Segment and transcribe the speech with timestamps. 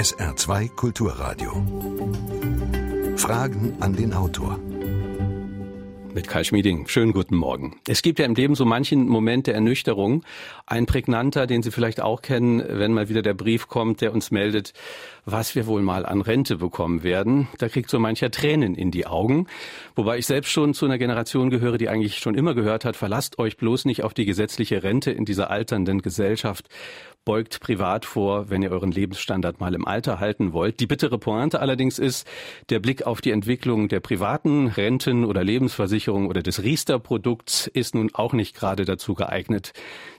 [0.00, 1.52] SR2 Kulturradio.
[3.18, 4.58] Fragen an den Autor
[6.14, 6.88] mit Kai Schmieding.
[6.88, 7.76] Schönen guten Morgen.
[7.86, 10.24] Es gibt ja im Leben so manchen Moment der Ernüchterung.
[10.66, 14.30] Ein prägnanter, den Sie vielleicht auch kennen, wenn mal wieder der Brief kommt, der uns
[14.30, 14.72] meldet,
[15.24, 17.48] was wir wohl mal an Rente bekommen werden.
[17.58, 19.46] Da kriegt so mancher Tränen in die Augen.
[19.94, 23.38] Wobei ich selbst schon zu einer Generation gehöre, die eigentlich schon immer gehört hat, verlasst
[23.38, 26.68] euch bloß nicht auf die gesetzliche Rente in dieser alternden Gesellschaft
[27.24, 30.80] beugt privat vor, wenn ihr euren Lebensstandard mal im Alter halten wollt.
[30.80, 32.26] Die bittere Pointe allerdings ist,
[32.70, 38.10] der Blick auf die Entwicklung der privaten Renten oder Lebensversicherung oder des Riester-Produkts ist nun
[38.14, 39.72] auch nicht gerade dazu geeignet,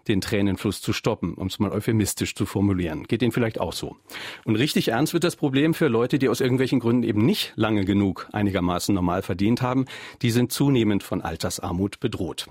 [0.07, 3.04] den Tränenfluss zu stoppen, um es mal euphemistisch zu formulieren.
[3.04, 3.98] Geht Ihnen vielleicht auch so.
[4.45, 7.85] Und richtig ernst wird das Problem für Leute, die aus irgendwelchen Gründen eben nicht lange
[7.85, 9.85] genug einigermaßen normal verdient haben.
[10.21, 12.48] Die sind zunehmend von Altersarmut bedroht.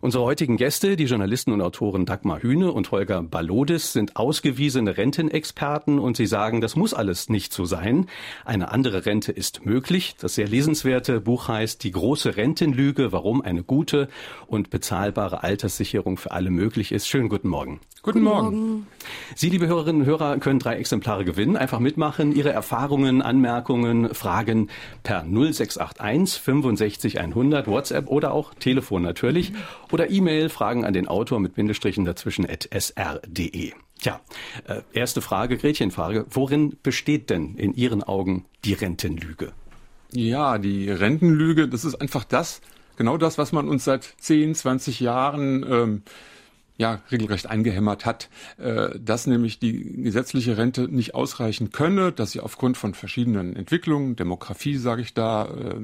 [0.00, 5.98] Unsere heutigen Gäste, die Journalisten und Autoren Dagmar Hühne und Holger Balodis, sind ausgewiesene Rentenexperten
[5.98, 8.06] und sie sagen, das muss alles nicht so sein.
[8.44, 10.16] Eine andere Rente ist möglich.
[10.20, 14.08] Das sehr lesenswerte Buch heißt Die große Rentenlüge, warum eine gute
[14.46, 17.08] und bezahlbare Alterssicherung für alle möglich ist.
[17.08, 17.80] Schönen guten Morgen.
[18.02, 18.86] Guten, Morgen.
[19.34, 21.58] Sie, liebe Hörerinnen und Hörer, können drei Exemplare gewinnen.
[21.58, 24.70] Einfach mitmachen, Ihre Erfahrungen, Anmerkungen, Fragen
[25.02, 29.52] per 0681 65 100, WhatsApp oder auch Telefon natürlich
[29.90, 33.72] oder E-Mail, Fragen an den Autor mit Bindestrichen dazwischen at sr.de.
[34.00, 34.20] Tja,
[34.66, 36.26] äh, erste Frage, Gretchenfrage.
[36.30, 39.52] Worin besteht denn in Ihren Augen die Rentenlüge?
[40.12, 42.60] Ja, die Rentenlüge, das ist einfach das,
[42.96, 46.02] genau das, was man uns seit 10, 20 Jahren ähm,
[46.80, 52.40] ja, regelrecht eingehämmert hat, äh, dass nämlich die gesetzliche Rente nicht ausreichen könne, dass sie
[52.40, 55.74] aufgrund von verschiedenen Entwicklungen, Demografie sage ich da, äh,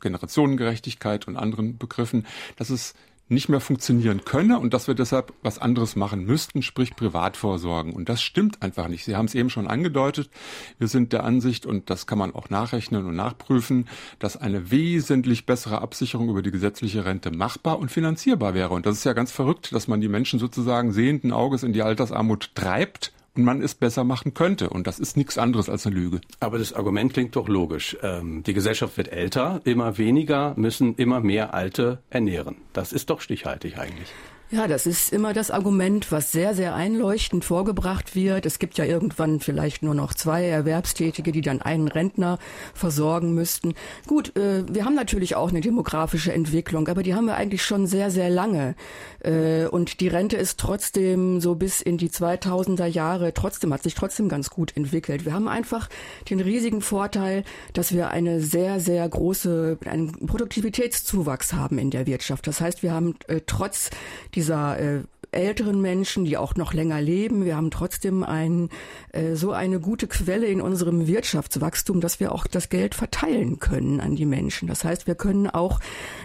[0.00, 2.94] Generationengerechtigkeit und anderen Begriffen, dass es
[3.28, 7.92] nicht mehr funktionieren könne und dass wir deshalb was anderes machen müssten, sprich Privatvorsorgen.
[7.92, 9.04] Und das stimmt einfach nicht.
[9.04, 10.30] Sie haben es eben schon angedeutet.
[10.78, 13.88] Wir sind der Ansicht, und das kann man auch nachrechnen und nachprüfen,
[14.20, 18.74] dass eine wesentlich bessere Absicherung über die gesetzliche Rente machbar und finanzierbar wäre.
[18.74, 21.82] Und das ist ja ganz verrückt, dass man die Menschen sozusagen sehenden Auges in die
[21.82, 23.12] Altersarmut treibt
[23.44, 24.70] man es besser machen könnte.
[24.70, 26.20] Und das ist nichts anderes als eine Lüge.
[26.40, 27.96] Aber das Argument klingt doch logisch.
[28.02, 32.56] Ähm, die Gesellschaft wird älter, immer weniger müssen immer mehr Alte ernähren.
[32.72, 34.12] Das ist doch stichhaltig eigentlich.
[34.48, 38.46] Ja, das ist immer das Argument, was sehr, sehr einleuchtend vorgebracht wird.
[38.46, 42.38] Es gibt ja irgendwann vielleicht nur noch zwei Erwerbstätige, die dann einen Rentner
[42.72, 43.74] versorgen müssten.
[44.06, 47.88] Gut, äh, wir haben natürlich auch eine demografische Entwicklung, aber die haben wir eigentlich schon
[47.88, 48.76] sehr, sehr lange.
[49.18, 53.94] Äh, und die Rente ist trotzdem so bis in die 2000er Jahre, trotzdem hat sich
[53.94, 55.24] trotzdem ganz gut entwickelt.
[55.24, 55.88] Wir haben einfach
[56.30, 57.42] den riesigen Vorteil,
[57.72, 62.46] dass wir eine sehr, sehr große, einen Produktivitätszuwachs haben in der Wirtschaft.
[62.46, 63.90] Das heißt, wir haben äh, trotz
[64.36, 65.02] dieser äh,
[65.32, 67.44] älteren Menschen, die auch noch länger leben.
[67.44, 68.70] Wir haben trotzdem ein,
[69.12, 74.00] äh, so eine gute Quelle in unserem Wirtschaftswachstum, dass wir auch das Geld verteilen können
[74.00, 74.68] an die Menschen.
[74.68, 75.80] Das heißt, wir können auch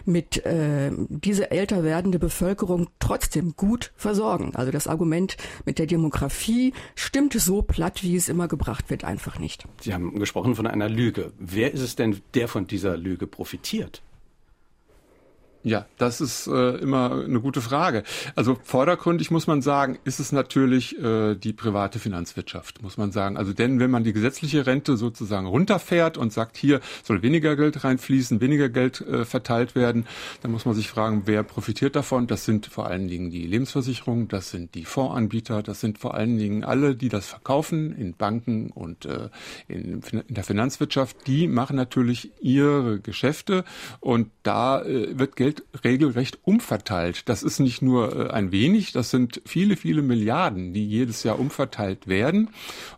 [0.05, 4.55] mit äh, diese älter werdende Bevölkerung trotzdem gut versorgen.
[4.55, 9.39] Also das Argument mit der Demografie stimmt so platt, wie es immer gebracht wird, einfach
[9.39, 9.65] nicht.
[9.81, 11.31] Sie haben gesprochen von einer Lüge.
[11.39, 14.01] Wer ist es denn, der von dieser Lüge profitiert?
[15.63, 18.01] Ja, das ist äh, immer eine gute Frage.
[18.35, 23.37] Also vordergründig muss man sagen, ist es natürlich äh, die private Finanzwirtschaft, muss man sagen.
[23.37, 27.83] Also denn wenn man die gesetzliche Rente sozusagen runterfährt und sagt, hier soll weniger Geld
[27.83, 30.07] reinfließen, weniger Geld äh, verteilt werden,
[30.41, 32.25] dann muss man sich fragen, wer profitiert davon?
[32.25, 36.39] Das sind vor allen Dingen die Lebensversicherungen, das sind die Fondsanbieter, das sind vor allen
[36.39, 39.29] Dingen alle, die das verkaufen in Banken und äh,
[39.67, 41.27] in, in der Finanzwirtschaft.
[41.27, 43.63] Die machen natürlich ihre Geschäfte
[43.99, 47.27] und da äh, wird Geld Geld regelrecht umverteilt.
[47.27, 51.39] Das ist nicht nur äh, ein wenig, das sind viele, viele Milliarden, die jedes Jahr
[51.39, 52.49] umverteilt werden.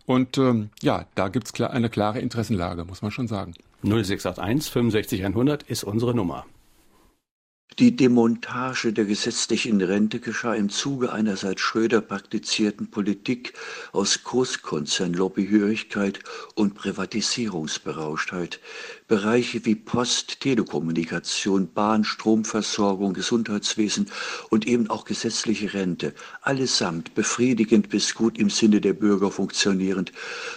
[0.05, 3.53] Und ähm, ja, da gibt es eine klare Interessenlage, muss man schon sagen.
[3.83, 6.45] 0681 65 100 ist unsere Nummer.
[7.79, 13.53] Die Demontage der gesetzlichen Rente geschah im Zuge einer seit Schröder praktizierten Politik
[13.93, 16.19] aus Großkonzernlobbyhörigkeit
[16.53, 18.59] und Privatisierungsberauschtheit.
[19.07, 24.09] Bereiche wie Post, Telekommunikation, Bahn, Stromversorgung, Gesundheitswesen
[24.49, 30.13] und eben auch gesetzliche Rente, allesamt befriedigend bis gut im Sinne der Bürger funktionierend,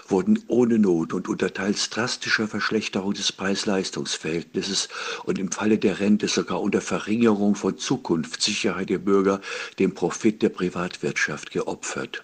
[0.08, 4.88] wurden ohne Not und unter teils drastischer Verschlechterung des Preis-Leistungs-Verhältnisses
[5.24, 9.40] und im Falle der Rente sogar unter Verringerung von Zukunftssicherheit der Bürger
[9.78, 12.22] dem Profit der Privatwirtschaft geopfert.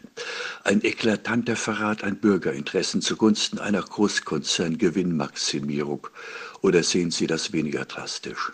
[0.65, 6.07] Ein eklatanter Verrat an Bürgerinteressen zugunsten einer Großkonzerngewinnmaximierung.
[6.61, 8.53] Oder sehen Sie das weniger drastisch?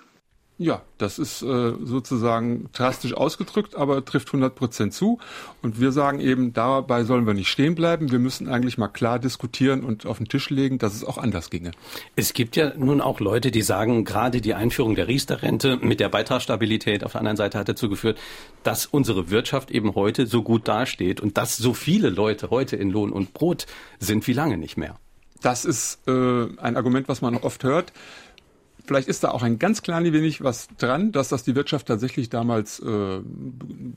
[0.60, 5.20] Ja, das ist äh, sozusagen drastisch ausgedrückt, aber trifft 100 Prozent zu.
[5.62, 8.10] Und wir sagen eben, dabei sollen wir nicht stehen bleiben.
[8.10, 11.50] Wir müssen eigentlich mal klar diskutieren und auf den Tisch legen, dass es auch anders
[11.50, 11.70] ginge.
[12.16, 16.08] Es gibt ja nun auch Leute, die sagen, gerade die Einführung der Riester-Rente mit der
[16.08, 18.18] Beitragsstabilität auf der anderen Seite hat dazu geführt,
[18.64, 22.90] dass unsere Wirtschaft eben heute so gut dasteht und dass so viele Leute heute in
[22.90, 23.66] Lohn und Brot
[24.00, 24.98] sind wie lange nicht mehr.
[25.42, 27.92] Das ist äh, ein Argument, was man oft hört.
[28.88, 32.30] Vielleicht ist da auch ein ganz klein wenig was dran, dass das die Wirtschaft tatsächlich
[32.30, 33.20] damals äh,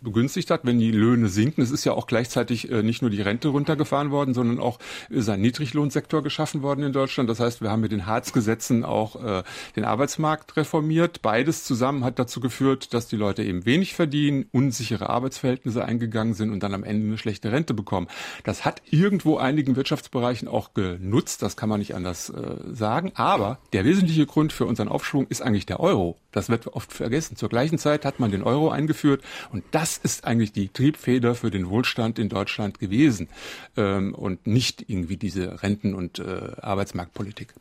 [0.02, 1.62] begünstigt hat, wenn die Löhne sinken.
[1.62, 5.30] Es ist ja auch gleichzeitig äh, nicht nur die Rente runtergefahren worden, sondern auch ist
[5.30, 7.30] ein Niedriglohnsektor geschaffen worden in Deutschland.
[7.30, 9.44] Das heißt, wir haben mit den Harz-Gesetzen auch äh,
[9.78, 11.22] den Arbeitsmarkt reformiert.
[11.22, 16.52] Beides zusammen hat dazu geführt, dass die Leute eben wenig verdienen, unsichere Arbeitsverhältnisse eingegangen sind
[16.52, 18.08] und dann am Ende eine schlechte Rente bekommen.
[18.44, 23.14] Das hat irgendwo einigen Wirtschaftsbereichen auch genutzt, das kann man nicht anders äh, sagen.
[23.16, 26.18] Aber der wesentliche Grund für unser unseren Aufschwung ist eigentlich der Euro.
[26.32, 27.36] Das wird oft vergessen.
[27.36, 31.52] Zur gleichen Zeit hat man den Euro eingeführt und das ist eigentlich die Triebfeder für
[31.52, 33.30] den Wohlstand in Deutschland gewesen
[33.78, 37.54] ähm, und nicht irgendwie diese Renten- und äh, Arbeitsmarktpolitik.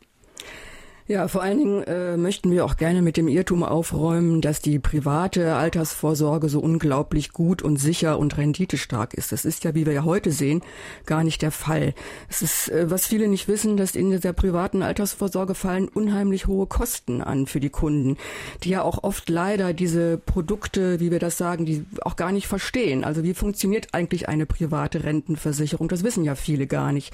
[1.11, 4.79] Ja, vor allen Dingen äh, möchten wir auch gerne mit dem Irrtum aufräumen, dass die
[4.79, 9.33] private Altersvorsorge so unglaublich gut und sicher und renditestark ist.
[9.33, 10.61] Das ist ja, wie wir ja heute sehen,
[11.05, 11.95] gar nicht der Fall.
[12.29, 16.65] Es ist, äh, was viele nicht wissen, dass in dieser privaten Altersvorsorge fallen unheimlich hohe
[16.65, 18.15] Kosten an für die Kunden,
[18.63, 22.47] die ja auch oft leider diese Produkte, wie wir das sagen, die auch gar nicht
[22.47, 23.03] verstehen.
[23.03, 25.89] Also wie funktioniert eigentlich eine private Rentenversicherung?
[25.89, 27.13] Das wissen ja viele gar nicht.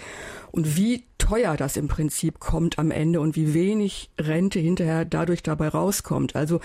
[0.51, 5.43] Und wie teuer das im Prinzip kommt am Ende und wie wenig Rente hinterher dadurch
[5.43, 6.35] dabei rauskommt.
[6.35, 6.59] Also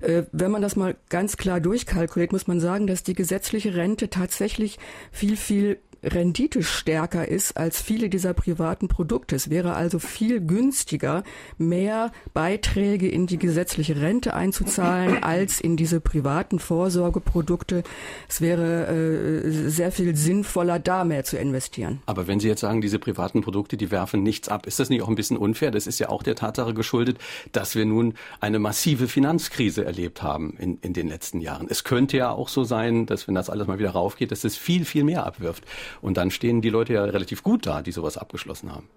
[0.00, 4.10] äh, wenn man das mal ganz klar durchkalkuliert, muss man sagen, dass die gesetzliche Rente
[4.10, 4.78] tatsächlich
[5.10, 9.36] viel, viel Rendite stärker ist als viele dieser privaten Produkte.
[9.36, 11.24] Es wäre also viel günstiger,
[11.58, 17.82] mehr Beiträge in die gesetzliche Rente einzuzahlen als in diese privaten Vorsorgeprodukte.
[18.28, 22.00] Es wäre äh, sehr viel sinnvoller, da mehr zu investieren.
[22.06, 25.02] Aber wenn Sie jetzt sagen, diese privaten Produkte, die werfen nichts ab, ist das nicht
[25.02, 25.70] auch ein bisschen unfair?
[25.70, 27.18] Das ist ja auch der Tatsache geschuldet,
[27.52, 31.66] dass wir nun eine massive Finanzkrise erlebt haben in, in den letzten Jahren.
[31.68, 34.56] Es könnte ja auch so sein, dass wenn das alles mal wieder raufgeht, dass es
[34.56, 35.64] viel, viel mehr abwirft.
[36.00, 38.88] Und dann stehen die Leute ja relativ gut da, die sowas abgeschlossen haben.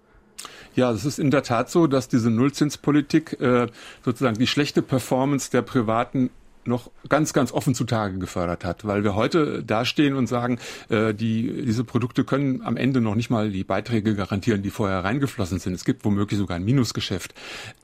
[0.74, 3.66] Ja, es ist in der Tat so, dass diese Nullzinspolitik äh,
[4.04, 6.30] sozusagen die schlechte Performance der privaten
[6.64, 10.58] noch ganz, ganz offen zutage gefördert hat, weil wir heute dastehen und sagen,
[10.88, 15.02] äh, die, diese Produkte können am Ende noch nicht mal die Beiträge garantieren, die vorher
[15.02, 15.72] reingeflossen sind.
[15.72, 17.34] Es gibt womöglich sogar ein Minusgeschäft.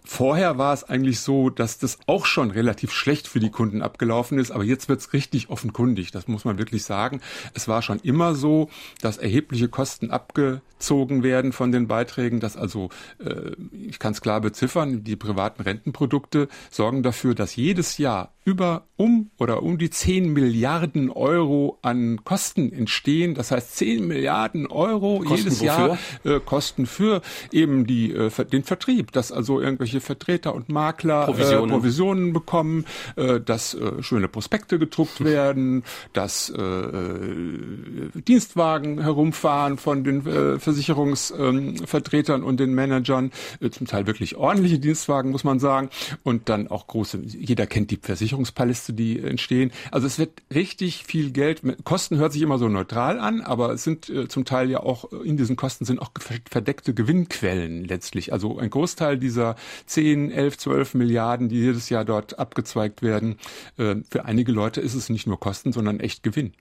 [0.09, 4.39] Vorher war es eigentlich so, dass das auch schon relativ schlecht für die Kunden abgelaufen
[4.39, 7.21] ist, aber jetzt wird es richtig offenkundig, das muss man wirklich sagen.
[7.55, 8.71] Es war schon immer so,
[9.01, 14.41] dass erhebliche Kosten abgezogen werden von den Beiträgen, dass also, äh, ich kann es klar
[14.41, 20.33] beziffern, die privaten Rentenprodukte sorgen dafür, dass jedes Jahr über um oder um die 10
[20.33, 23.35] Milliarden Euro an Kosten entstehen.
[23.35, 25.67] Das heißt 10 Milliarden Euro Kosten jedes wofür?
[25.67, 25.99] Jahr
[26.37, 31.27] äh, Kosten für eben die, äh, den Vertrieb, dass also irgendwelche Vertreter und Makler äh,
[31.27, 32.85] Provisionen, äh, Provisionen bekommen,
[33.17, 40.59] äh, dass äh, schöne Prospekte gedruckt werden, dass äh, äh, Dienstwagen herumfahren von den äh,
[40.59, 43.31] Versicherungsvertretern ähm, und den Managern,
[43.71, 45.91] zum Teil wirklich ordentliche Dienstwagen, muss man sagen,
[46.23, 49.71] und dann auch große, jeder kennt die Versicherung Versicherungspaläste, die entstehen.
[49.91, 51.63] Also es wird richtig viel Geld.
[51.85, 55.37] Kosten hört sich immer so neutral an, aber es sind zum Teil ja auch in
[55.37, 56.11] diesen Kosten sind auch
[56.51, 58.33] verdeckte Gewinnquellen letztlich.
[58.33, 63.39] Also ein Großteil dieser 10, 11, 12 Milliarden, die jedes Jahr dort abgezweigt werden,
[63.79, 66.53] äh, für einige Leute ist es nicht nur Kosten, sondern echt Gewinn.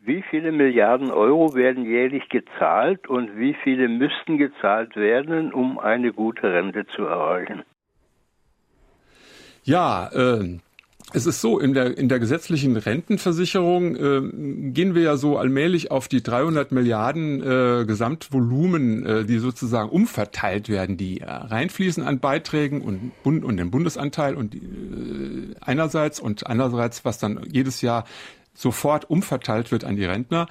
[0.00, 6.14] Wie viele Milliarden Euro werden jährlich gezahlt und wie viele müssten gezahlt werden, um eine
[6.14, 7.62] gute Rente zu erreichen?
[9.64, 10.58] Ja, äh,
[11.12, 15.90] es ist so, in der, in der gesetzlichen Rentenversicherung äh, gehen wir ja so allmählich
[15.90, 22.18] auf die 300 Milliarden äh, Gesamtvolumen, äh, die sozusagen umverteilt werden, die äh, reinfließen an
[22.18, 24.58] Beiträgen und, Bund, und den Bundesanteil und äh,
[25.60, 28.04] einerseits und andererseits, was dann jedes Jahr
[28.58, 30.48] sofort umverteilt wird an die Rentner.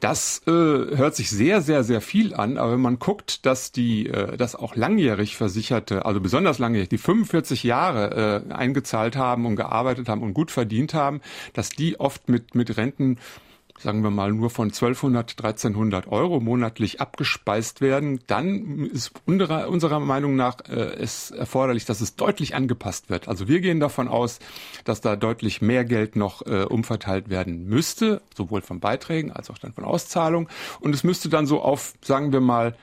[0.00, 4.06] Das äh, hört sich sehr, sehr, sehr viel an, aber wenn man guckt, dass die,
[4.06, 9.56] äh, dass auch langjährig Versicherte, also besonders langjährig, die 45 Jahre äh, eingezahlt haben und
[9.56, 11.20] gearbeitet haben und gut verdient haben,
[11.52, 13.18] dass die oft mit, mit Renten
[13.78, 20.00] sagen wir mal, nur von 1200, 1300 Euro monatlich abgespeist werden, dann ist unserer, unserer
[20.00, 23.28] Meinung nach äh, es erforderlich, dass es deutlich angepasst wird.
[23.28, 24.38] Also wir gehen davon aus,
[24.84, 29.58] dass da deutlich mehr Geld noch äh, umverteilt werden müsste, sowohl von Beiträgen als auch
[29.58, 30.48] dann von Auszahlungen.
[30.80, 32.74] Und es müsste dann so auf, sagen wir mal,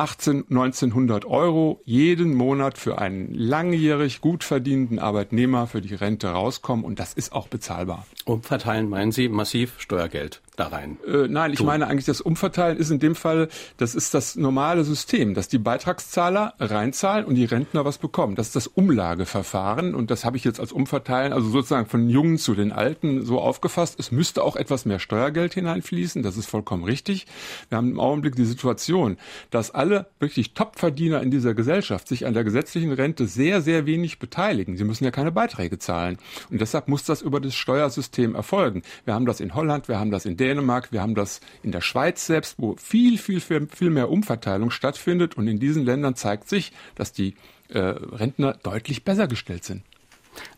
[0.00, 6.86] 18, 1900 Euro jeden Monat für einen langjährig gut verdienenden Arbeitnehmer für die Rente rauskommen
[6.86, 8.06] und das ist auch bezahlbar.
[8.30, 10.98] Umverteilen meinen Sie massiv Steuergeld da rein?
[11.06, 11.66] Äh, nein, ich tun.
[11.66, 15.58] meine eigentlich das Umverteilen ist in dem Fall, das ist das normale System, dass die
[15.58, 18.36] Beitragszahler reinzahlen und die Rentner was bekommen.
[18.36, 22.38] Das ist das Umlageverfahren und das habe ich jetzt als Umverteilen, also sozusagen von Jungen
[22.38, 23.98] zu den Alten so aufgefasst.
[23.98, 27.26] Es müsste auch etwas mehr Steuergeld hineinfließen, das ist vollkommen richtig.
[27.68, 29.16] Wir haben im Augenblick die Situation,
[29.50, 34.18] dass alle wirklich Topverdiener in dieser Gesellschaft sich an der gesetzlichen Rente sehr, sehr wenig
[34.18, 34.76] beteiligen.
[34.76, 36.18] Sie müssen ja keine Beiträge zahlen.
[36.50, 38.82] Und deshalb muss das über das Steuersystem erfolgen.
[39.04, 41.80] Wir haben das in Holland, wir haben das in Dänemark, wir haben das in der
[41.80, 45.36] Schweiz selbst, wo viel, viel, viel mehr Umverteilung stattfindet.
[45.36, 47.34] Und in diesen Ländern zeigt sich, dass die
[47.68, 49.82] äh, Rentner deutlich besser gestellt sind.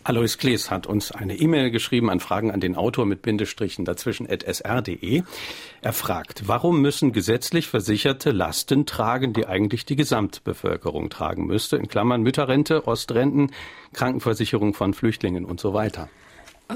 [0.04, 4.28] Alois Klees hat uns eine E-Mail geschrieben an Fragen an den Autor mit Bindestrichen dazwischen
[4.28, 5.22] at sr.de.
[5.80, 11.76] Er fragt, warum müssen gesetzlich Versicherte Lasten tragen, die eigentlich die Gesamtbevölkerung tragen müsste?
[11.76, 13.52] In Klammern Mütterrente, Ostrenten,
[13.92, 16.08] Krankenversicherung von Flüchtlingen und so weiter.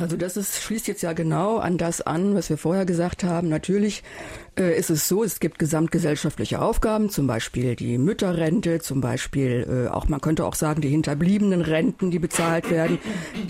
[0.00, 3.48] Also das ist, schließt jetzt ja genau an das an, was wir vorher gesagt haben.
[3.48, 4.02] Natürlich
[4.56, 10.08] ist es so, es gibt gesamtgesellschaftliche Aufgaben, zum Beispiel die Mütterrente, zum Beispiel äh, auch,
[10.08, 12.98] man könnte auch sagen, die hinterbliebenen Renten, die bezahlt werden,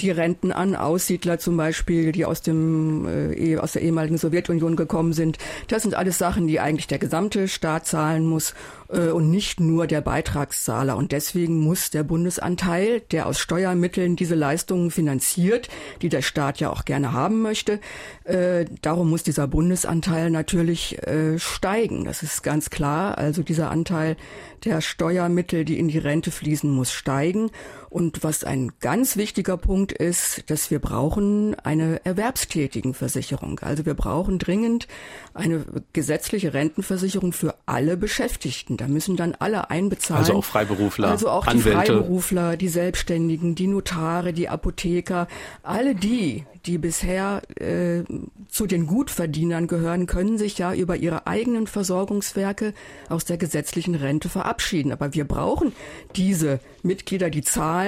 [0.00, 4.76] die Renten an Aussiedler zum Beispiel, die aus dem äh, eh, aus der ehemaligen Sowjetunion
[4.76, 5.38] gekommen sind.
[5.68, 8.54] Das sind alles Sachen, die eigentlich der gesamte Staat zahlen muss
[8.88, 10.96] äh, und nicht nur der Beitragszahler.
[10.96, 15.68] Und deswegen muss der Bundesanteil, der aus Steuermitteln diese Leistungen finanziert,
[16.02, 17.80] die der Staat ja auch gerne haben möchte,
[18.25, 22.04] äh, darum muss dieser Bundesanteil natürlich äh, steigen.
[22.04, 23.18] Das ist ganz klar.
[23.18, 24.16] Also dieser Anteil
[24.64, 27.50] der Steuermittel, die in die Rente fließen, muss steigen.
[27.96, 33.60] Und was ein ganz wichtiger Punkt ist, dass wir brauchen eine Erwerbstätigenversicherung.
[33.60, 34.86] Also wir brauchen dringend
[35.32, 38.76] eine gesetzliche Rentenversicherung für alle Beschäftigten.
[38.76, 40.22] Da müssen dann alle einbezahlen.
[40.22, 41.94] Also auch Freiberufler, Also auch die Anwälte.
[41.94, 45.26] Freiberufler, die Selbstständigen, die Notare, die Apotheker,
[45.62, 48.02] alle die, die bisher äh,
[48.48, 52.74] zu den Gutverdienern gehören, können sich ja über ihre eigenen Versorgungswerke
[53.08, 54.92] aus der gesetzlichen Rente verabschieden.
[54.92, 55.72] Aber wir brauchen
[56.14, 57.85] diese Mitglieder, die zahlen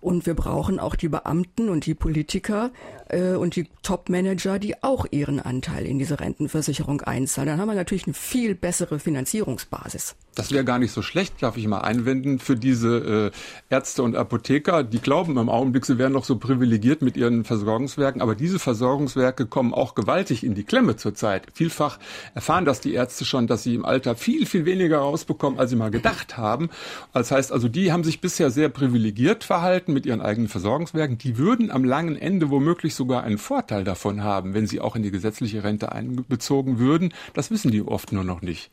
[0.00, 2.70] und wir brauchen auch die Beamten und die Politiker
[3.12, 7.48] und die Top-Manager, die auch ihren Anteil in diese Rentenversicherung einzahlen.
[7.48, 10.16] Dann haben wir natürlich eine viel bessere Finanzierungsbasis.
[10.34, 13.32] Das wäre gar nicht so schlecht, darf ich mal einwenden, für diese
[13.70, 14.84] äh, Ärzte und Apotheker.
[14.84, 19.46] Die glauben im Augenblick, sie wären noch so privilegiert mit ihren Versorgungswerken, aber diese Versorgungswerke
[19.46, 21.48] kommen auch gewaltig in die Klemme zurzeit.
[21.54, 21.98] Vielfach
[22.34, 25.76] erfahren das die Ärzte schon, dass sie im Alter viel, viel weniger rausbekommen, als sie
[25.76, 26.70] mal gedacht haben.
[27.12, 31.18] Das heißt also, die haben sich bisher sehr privilegiert verhalten mit ihren eigenen Versorgungswerken.
[31.18, 35.02] Die würden am langen Ende womöglich sogar einen Vorteil davon haben, wenn sie auch in
[35.02, 37.14] die gesetzliche Rente einbezogen würden.
[37.32, 38.70] Das wissen die oft nur noch nicht.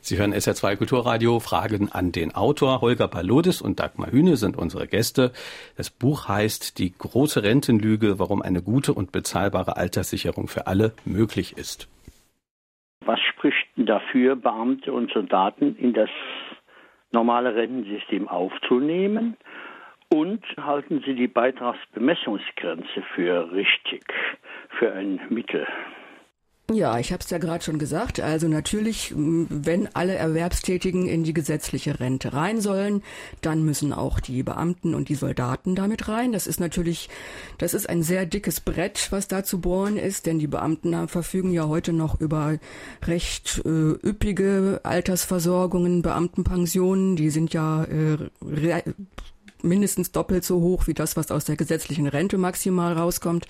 [0.00, 1.40] Sie hören SR2 Kulturradio.
[1.40, 2.80] Fragen an den Autor.
[2.80, 5.32] Holger Palodis und Dagmar Hühne sind unsere Gäste.
[5.76, 11.56] Das Buch heißt Die große Rentenlüge, warum eine gute und bezahlbare Alterssicherung für alle möglich
[11.56, 11.88] ist.
[13.04, 16.10] Was spricht dafür, Beamte und Soldaten in das
[17.12, 19.36] normale Rentensystem aufzunehmen?
[20.14, 24.04] Und halten Sie die Beitragsbemessungsgrenze für richtig,
[24.78, 25.66] für ein Mittel?
[26.70, 28.20] Ja, ich habe es ja gerade schon gesagt.
[28.20, 33.02] Also natürlich, wenn alle Erwerbstätigen in die gesetzliche Rente rein sollen,
[33.42, 36.30] dann müssen auch die Beamten und die Soldaten damit rein.
[36.30, 37.08] Das ist natürlich,
[37.58, 41.50] das ist ein sehr dickes Brett, was da zu bohren ist, denn die Beamten verfügen
[41.50, 42.56] ja heute noch über
[43.04, 47.16] recht äh, üppige Altersversorgungen, Beamtenpensionen.
[47.16, 48.30] Die sind ja äh,
[49.64, 53.46] mindestens doppelt so hoch wie das, was aus der gesetzlichen Rente maximal rauskommt.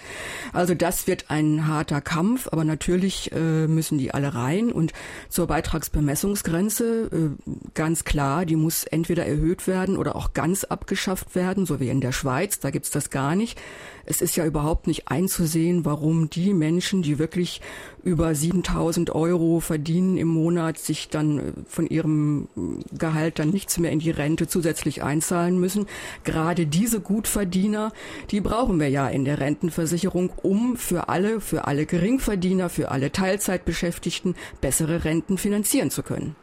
[0.53, 4.93] Also das wird ein harter Kampf, aber natürlich äh, müssen die alle rein und
[5.29, 11.67] zur Beitragsbemessungsgrenze äh, ganz klar, die muss entweder erhöht werden oder auch ganz abgeschafft werden,
[11.67, 13.61] so wie in der Schweiz, da gibt's das gar nicht.
[14.07, 17.61] Es ist ja überhaupt nicht einzusehen, warum die Menschen, die wirklich
[18.03, 22.49] über 7000 Euro verdienen im Monat, sich dann äh, von ihrem
[22.93, 25.87] Gehalt dann nichts mehr in die Rente zusätzlich einzahlen müssen.
[26.23, 27.93] Gerade diese Gutverdiener,
[28.31, 33.13] die brauchen wir ja in der Rentenversicherung, um für alle, für alle Geringverdiener, für alle
[33.13, 36.37] Teilzeitbeschäftigten bessere Renten finanzieren zu können.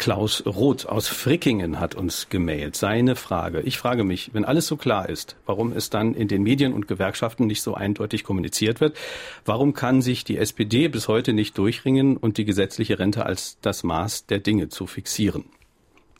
[0.00, 2.74] Klaus Roth aus Frickingen hat uns gemailt.
[2.74, 3.60] Seine Frage.
[3.60, 6.88] Ich frage mich, wenn alles so klar ist, warum es dann in den Medien und
[6.88, 8.96] Gewerkschaften nicht so eindeutig kommuniziert wird?
[9.44, 13.82] Warum kann sich die SPD bis heute nicht durchringen und die gesetzliche Rente als das
[13.82, 15.44] Maß der Dinge zu fixieren?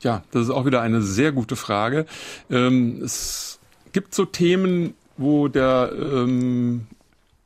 [0.02, 2.04] Ja, das ist auch wieder eine sehr gute Frage.
[2.50, 3.60] Ähm, es
[3.94, 6.86] gibt so Themen, wo der ähm,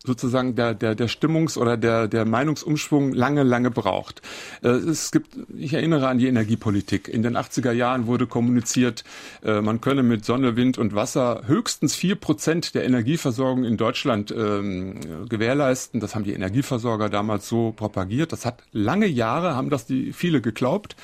[0.04, 4.20] sozusagen der, der, der Stimmungs- oder der, der Meinungsumschwung lange, lange braucht.
[4.62, 7.08] Äh, es gibt, ich erinnere an die Energiepolitik.
[7.08, 9.02] In den 80er Jahren wurde kommuniziert,
[9.42, 14.30] äh, man könne mit Sonne, Wind und Wasser höchstens vier Prozent der Energieversorgung in Deutschland
[14.30, 16.00] ähm, gewährleisten.
[16.00, 18.32] Das haben die Energieversorger damals so propagiert.
[18.32, 20.96] Das hat lange Jahre, haben das die viele geglaubt.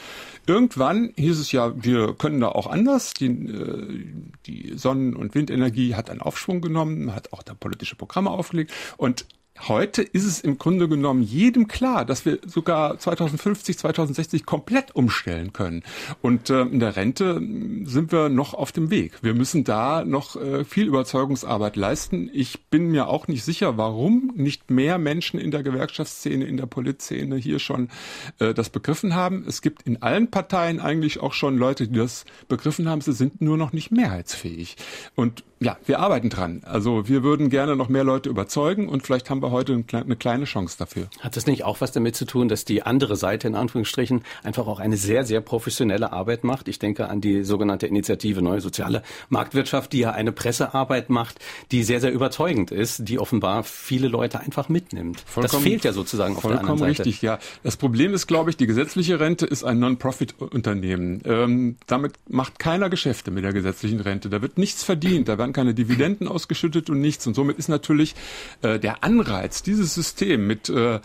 [0.46, 3.14] Irgendwann hieß es ja, wir können da auch anders.
[3.14, 4.06] Die, äh,
[4.46, 8.72] die Sonnen- und Windenergie hat einen Aufschwung genommen, hat auch da politische Programme aufgelegt.
[8.96, 9.26] Und
[9.68, 15.52] Heute ist es im Grunde genommen jedem klar, dass wir sogar 2050, 2060 komplett umstellen
[15.52, 15.82] können.
[16.22, 17.40] Und äh, in der Rente
[17.84, 19.22] sind wir noch auf dem Weg.
[19.22, 22.30] Wir müssen da noch äh, viel Überzeugungsarbeit leisten.
[22.32, 26.66] Ich bin mir auch nicht sicher, warum nicht mehr Menschen in der Gewerkschaftsszene, in der
[26.66, 27.90] Politszene hier schon
[28.38, 29.44] äh, das begriffen haben.
[29.46, 33.02] Es gibt in allen Parteien eigentlich auch schon Leute, die das begriffen haben.
[33.02, 34.76] Sie sind nur noch nicht mehrheitsfähig.
[35.14, 36.62] Und ja, wir arbeiten dran.
[36.64, 40.46] Also wir würden gerne noch mehr Leute überzeugen und vielleicht haben wir heute eine kleine
[40.46, 41.08] Chance dafür.
[41.20, 44.66] Hat das nicht auch was damit zu tun, dass die andere Seite in Anführungsstrichen einfach
[44.66, 46.66] auch eine sehr, sehr professionelle Arbeit macht?
[46.68, 51.40] Ich denke an die sogenannte Initiative Neue Soziale Marktwirtschaft, die ja eine Pressearbeit macht,
[51.72, 55.20] die sehr, sehr überzeugend ist, die offenbar viele Leute einfach mitnimmt.
[55.26, 56.94] Vollkommen, das fehlt ja sozusagen auf der anderen Seite.
[56.94, 57.38] Vollkommen richtig, ja.
[57.62, 61.20] Das Problem ist, glaube ich, die gesetzliche Rente ist ein Non-Profit-Unternehmen.
[61.26, 64.30] Ähm, damit macht keiner Geschäfte mit der gesetzlichen Rente.
[64.30, 67.26] Da wird nichts verdient, da werden werden keine Dividenden ausgeschüttet und nichts.
[67.26, 68.14] Und somit ist natürlich
[68.62, 71.00] äh, der Anreiz, dieses System mit äh,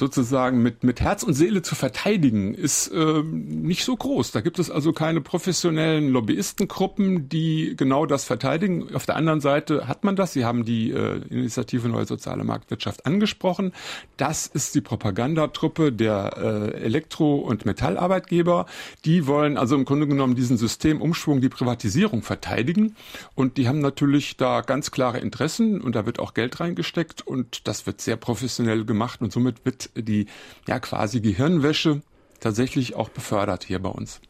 [0.00, 4.32] sozusagen mit, mit Herz und Seele zu verteidigen, ist äh, nicht so groß.
[4.32, 8.92] Da gibt es also keine professionellen Lobbyistengruppen, die genau das verteidigen.
[8.94, 10.32] Auf der anderen Seite hat man das.
[10.32, 13.72] Sie haben die äh, Initiative Neue Soziale Marktwirtschaft angesprochen.
[14.16, 18.66] Das ist die Propagandatruppe der äh, Elektro- und Metallarbeitgeber.
[19.04, 22.96] Die wollen also im Grunde genommen diesen Systemumschwung, die Privatisierung verteidigen.
[23.34, 27.68] Und die haben natürlich da ganz klare Interessen und da wird auch Geld reingesteckt und
[27.68, 30.26] das wird sehr professionell gemacht und somit wird die
[30.66, 32.02] ja quasi Gehirnwäsche
[32.40, 34.20] tatsächlich auch befördert hier bei uns.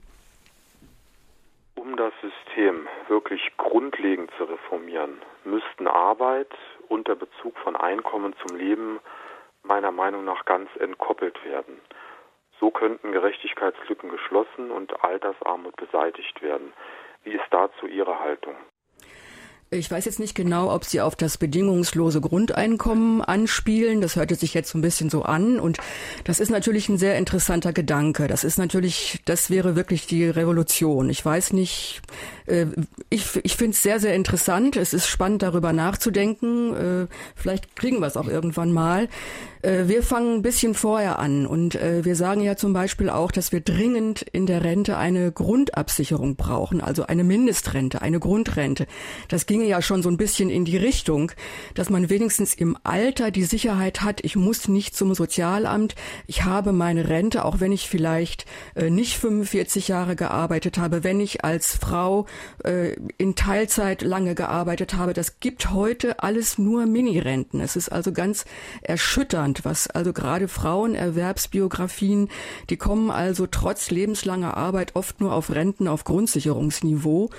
[1.75, 6.53] Um das System wirklich grundlegend zu reformieren, müssten Arbeit
[6.89, 9.01] und der Bezug von Einkommen zum Leben
[9.63, 11.81] meiner Meinung nach ganz entkoppelt werden.
[12.59, 16.73] So könnten Gerechtigkeitslücken geschlossen und Altersarmut beseitigt werden.
[17.25, 18.57] Wie ist dazu Ihre Haltung?
[19.73, 24.01] Ich weiß jetzt nicht genau, ob Sie auf das bedingungslose Grundeinkommen anspielen.
[24.01, 25.61] Das hörte sich jetzt so ein bisschen so an.
[25.61, 25.79] Und
[26.25, 28.27] das ist natürlich ein sehr interessanter Gedanke.
[28.27, 31.09] Das ist natürlich, das wäre wirklich die Revolution.
[31.09, 32.03] Ich weiß nicht,
[32.51, 32.67] äh,
[33.09, 34.77] ich, ich finde es sehr, sehr interessant.
[34.77, 36.75] Es ist spannend, darüber nachzudenken.
[36.75, 37.07] Äh,
[37.37, 39.09] vielleicht kriegen wir es auch irgendwann mal.
[39.63, 43.53] Äh, wir fangen ein bisschen vorher an und wir sagen ja zum Beispiel auch, dass
[43.53, 48.87] wir dringend in der Rente eine Grundabsicherung brauchen, also eine Mindestrente, eine Grundrente.
[49.29, 51.33] Das ginge ja schon so ein bisschen in die Richtung,
[51.75, 55.95] dass man wenigstens im Alter die Sicherheit hat, ich muss nicht zum Sozialamt,
[56.27, 61.21] ich habe meine Rente, auch wenn ich vielleicht äh, nicht 45 Jahre gearbeitet habe, wenn
[61.21, 62.27] ich als Frau
[63.19, 65.13] in Teilzeit lange gearbeitet habe.
[65.13, 67.61] Das gibt heute alles nur Minirenten.
[67.61, 68.45] Es ist also ganz
[68.83, 72.29] erschütternd was also gerade Frauenerwerbsbiografien,
[72.69, 77.31] die kommen also trotz lebenslanger Arbeit oft nur auf Renten auf Grundsicherungsniveau.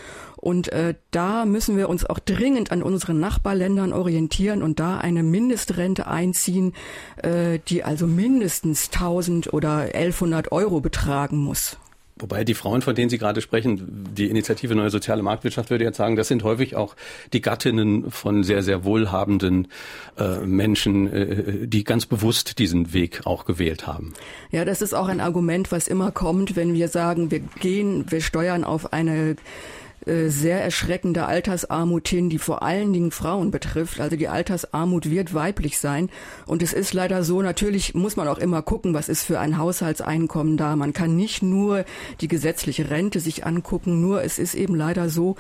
[0.42, 5.22] Und äh, da müssen wir uns auch dringend an unseren Nachbarländern orientieren und da eine
[5.22, 6.74] Mindestrente einziehen,
[7.18, 11.78] äh, die also mindestens 1000 oder 1100 Euro betragen muss.
[12.22, 15.98] Wobei die Frauen, von denen Sie gerade sprechen, die Initiative Neue Soziale Marktwirtschaft würde jetzt
[15.98, 16.96] sagen, das sind häufig auch
[17.34, 19.68] die Gattinnen von sehr, sehr wohlhabenden
[20.20, 24.14] äh, Menschen, äh, die ganz bewusst diesen Weg auch gewählt haben.
[24.52, 28.22] Ja, das ist auch ein Argument, was immer kommt, wenn wir sagen, wir gehen, wir
[28.22, 29.36] steuern auf eine
[30.06, 34.00] sehr erschreckende Altersarmut hin, die vor allen Dingen Frauen betrifft.
[34.00, 36.10] Also die Altersarmut wird weiblich sein.
[36.48, 39.58] Und es ist leider so, natürlich muss man auch immer gucken, was ist für ein
[39.58, 40.76] Haushaltseinkommen da.
[40.76, 41.86] Man kann nicht nur
[42.20, 45.36] die gesetzliche Rente sich angucken, nur es ist eben leider so,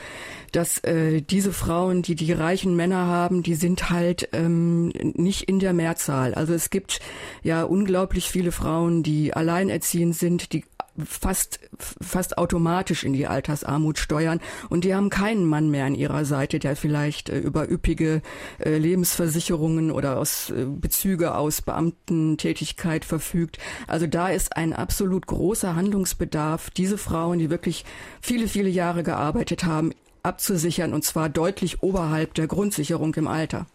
[0.51, 5.59] dass äh, diese Frauen, die die reichen Männer haben, die sind halt ähm, nicht in
[5.59, 6.33] der Mehrzahl.
[6.33, 6.99] Also es gibt
[7.43, 10.63] ja unglaublich viele Frauen, die alleinerziehend sind, die
[11.05, 14.39] fast, fast automatisch in die Altersarmut steuern.
[14.69, 18.21] Und die haben keinen Mann mehr an ihrer Seite, der vielleicht äh, über üppige
[18.59, 23.57] äh, Lebensversicherungen oder aus äh, Bezüge aus Beamtentätigkeit verfügt.
[23.87, 27.85] Also da ist ein absolut großer Handlungsbedarf, diese Frauen, die wirklich
[28.21, 29.91] viele, viele Jahre gearbeitet haben,
[30.23, 33.65] abzusichern und zwar deutlich oberhalb der Grundsicherung im Alter.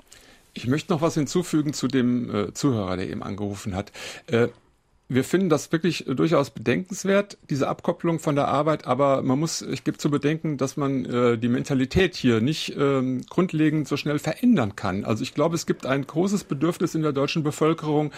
[0.54, 3.92] Ich möchte noch was hinzufügen zu dem äh, Zuhörer, der eben angerufen hat.
[4.26, 4.48] Äh,
[5.08, 9.84] wir finden das wirklich durchaus bedenkenswert, diese Abkopplung von der Arbeit, aber man muss, ich
[9.84, 14.74] gebe zu bedenken, dass man äh, die Mentalität hier nicht ähm, grundlegend so schnell verändern
[14.74, 15.04] kann.
[15.04, 18.10] Also ich glaube, es gibt ein großes Bedürfnis in der deutschen Bevölkerung,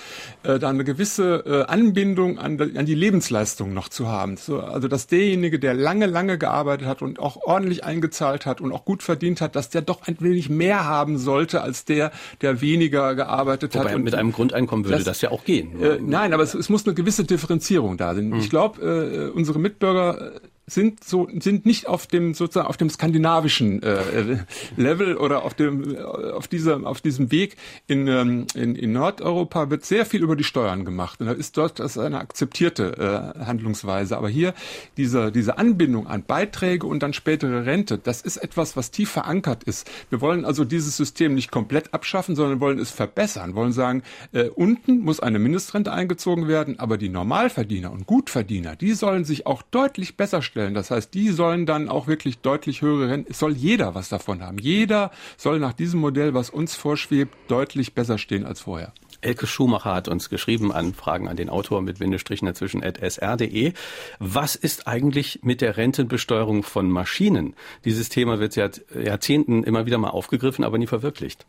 [0.45, 4.39] äh, da eine gewisse äh, Anbindung an, an die Lebensleistung noch zu haben.
[4.39, 8.73] So, also dass derjenige, der lange, lange gearbeitet hat und auch ordentlich eingezahlt hat und
[8.73, 12.63] auch gut verdient hat, dass der doch ein wenig mehr haben sollte als der, der
[12.63, 13.95] weniger gearbeitet Wobei hat.
[13.97, 15.83] Und mit einem Grundeinkommen würde das, das ja auch gehen.
[15.83, 18.29] Äh, nein, aber es, es muss muss eine gewisse Differenzierung da sein.
[18.29, 18.37] Mhm.
[18.37, 20.33] Ich glaube, äh, unsere Mitbürger
[20.69, 24.39] sind so sind nicht auf dem sozusagen auf dem skandinavischen äh,
[24.77, 29.85] Level oder auf dem auf dieser auf diesem Weg in, ähm, in in Nordeuropa wird
[29.85, 31.21] sehr viel über die Steuern gemacht.
[31.21, 34.17] Und da ist dort das eine akzeptierte äh, Handlungsweise.
[34.17, 34.55] Aber hier
[34.97, 39.65] diese diese Anbindung an Beiträge und dann spätere Rente das ist etwas was tief verankert
[39.65, 39.91] ist.
[40.11, 43.55] Wir wollen also dieses System nicht komplett abschaffen sondern wollen es verbessern.
[43.55, 44.03] Wollen sagen
[44.33, 49.47] äh, unten muss eine Mindestrente eingezogen werden aber die Normalverdiener und Gutverdiener die sollen sich
[49.47, 50.75] auch deutlich besser stellen stellen.
[50.75, 53.31] Das heißt, die sollen dann auch wirklich deutlich höhere Renten.
[53.31, 54.59] Es soll jeder was davon haben.
[54.59, 58.93] Jeder soll nach diesem Modell, was uns vorschwebt, deutlich besser stehen als vorher.
[59.21, 63.73] Elke Schumacher hat uns geschrieben an Fragen an den Autor mit Bindestrichen dazwischen at sr.de.
[64.19, 67.55] Was ist eigentlich mit der Rentenbesteuerung von Maschinen?
[67.85, 71.47] Dieses Thema wird seit Jahrzehnten immer wieder mal aufgegriffen, aber nie verwirklicht.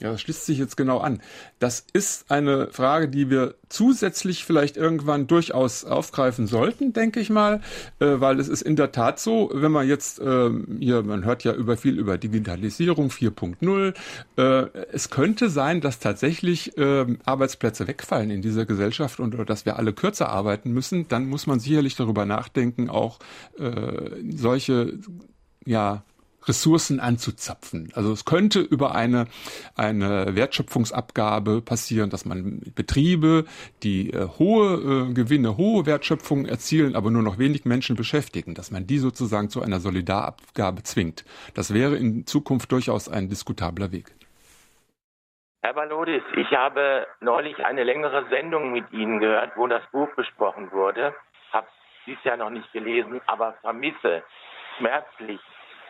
[0.00, 1.20] Ja, das schließt sich jetzt genau an.
[1.58, 7.60] Das ist eine Frage, die wir zusätzlich vielleicht irgendwann durchaus aufgreifen sollten, denke ich mal,
[7.98, 11.42] äh, weil es ist in der Tat so, wenn man jetzt äh, hier, man hört
[11.42, 13.94] ja über viel über Digitalisierung 4.0,
[14.36, 19.78] äh, es könnte sein, dass tatsächlich äh, Arbeitsplätze wegfallen in dieser Gesellschaft und dass wir
[19.78, 23.18] alle kürzer arbeiten müssen, dann muss man sicherlich darüber nachdenken, auch
[23.58, 24.98] äh, solche
[25.66, 26.04] ja,
[26.46, 27.90] Ressourcen anzuzapfen.
[27.94, 29.26] Also es könnte über eine,
[29.76, 33.44] eine Wertschöpfungsabgabe passieren, dass man Betriebe,
[33.82, 38.70] die äh, hohe äh, Gewinne, hohe Wertschöpfung erzielen, aber nur noch wenig Menschen beschäftigen, dass
[38.70, 41.24] man die sozusagen zu einer Solidarabgabe zwingt.
[41.54, 44.14] Das wäre in Zukunft durchaus ein diskutabler Weg.
[45.60, 50.70] Herr Balodis, ich habe neulich eine längere Sendung mit Ihnen gehört, wo das Buch besprochen
[50.70, 51.14] wurde.
[51.52, 51.66] Habe
[52.06, 54.22] dies ja noch nicht gelesen, aber vermisse
[54.78, 55.40] schmerzlich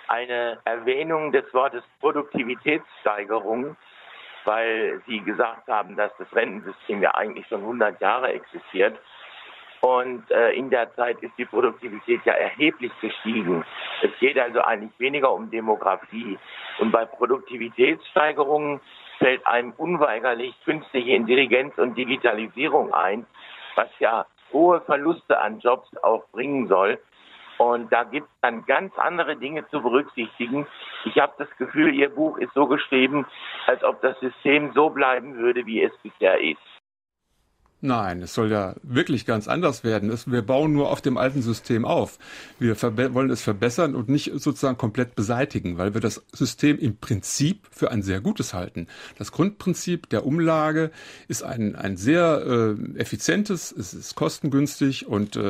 [0.08, 3.76] eine Erwähnung des Wortes Produktivitätssteigerung,
[4.44, 8.98] weil Sie gesagt haben, dass das Rentensystem ja eigentlich schon 100 Jahre existiert.
[9.80, 13.64] Und äh, in der Zeit ist die Produktivität ja erheblich gestiegen.
[14.02, 16.36] Es geht also eigentlich weniger um Demografie.
[16.80, 18.80] Und bei Produktivitätssteigerungen
[19.18, 23.26] fällt einem unweigerlich künstliche Intelligenz und Digitalisierung ein,
[23.76, 26.98] was ja hohe Verluste an Jobs auch bringen soll.
[27.58, 30.66] Und da gibt es dann ganz andere Dinge zu berücksichtigen.
[31.04, 33.26] Ich habe das Gefühl, Ihr Buch ist so geschrieben,
[33.66, 36.58] als ob das System so bleiben würde, wie es bisher ist.
[37.80, 40.12] Nein, es soll ja wirklich ganz anders werden.
[40.26, 42.18] wir bauen nur auf dem alten System auf.
[42.58, 42.74] Wir
[43.14, 47.92] wollen es verbessern und nicht sozusagen komplett beseitigen, weil wir das System im Prinzip für
[47.92, 48.88] ein sehr gutes halten.
[49.16, 50.90] Das Grundprinzip der Umlage
[51.28, 55.40] ist ein, ein sehr äh, effizientes, es ist kostengünstig und äh,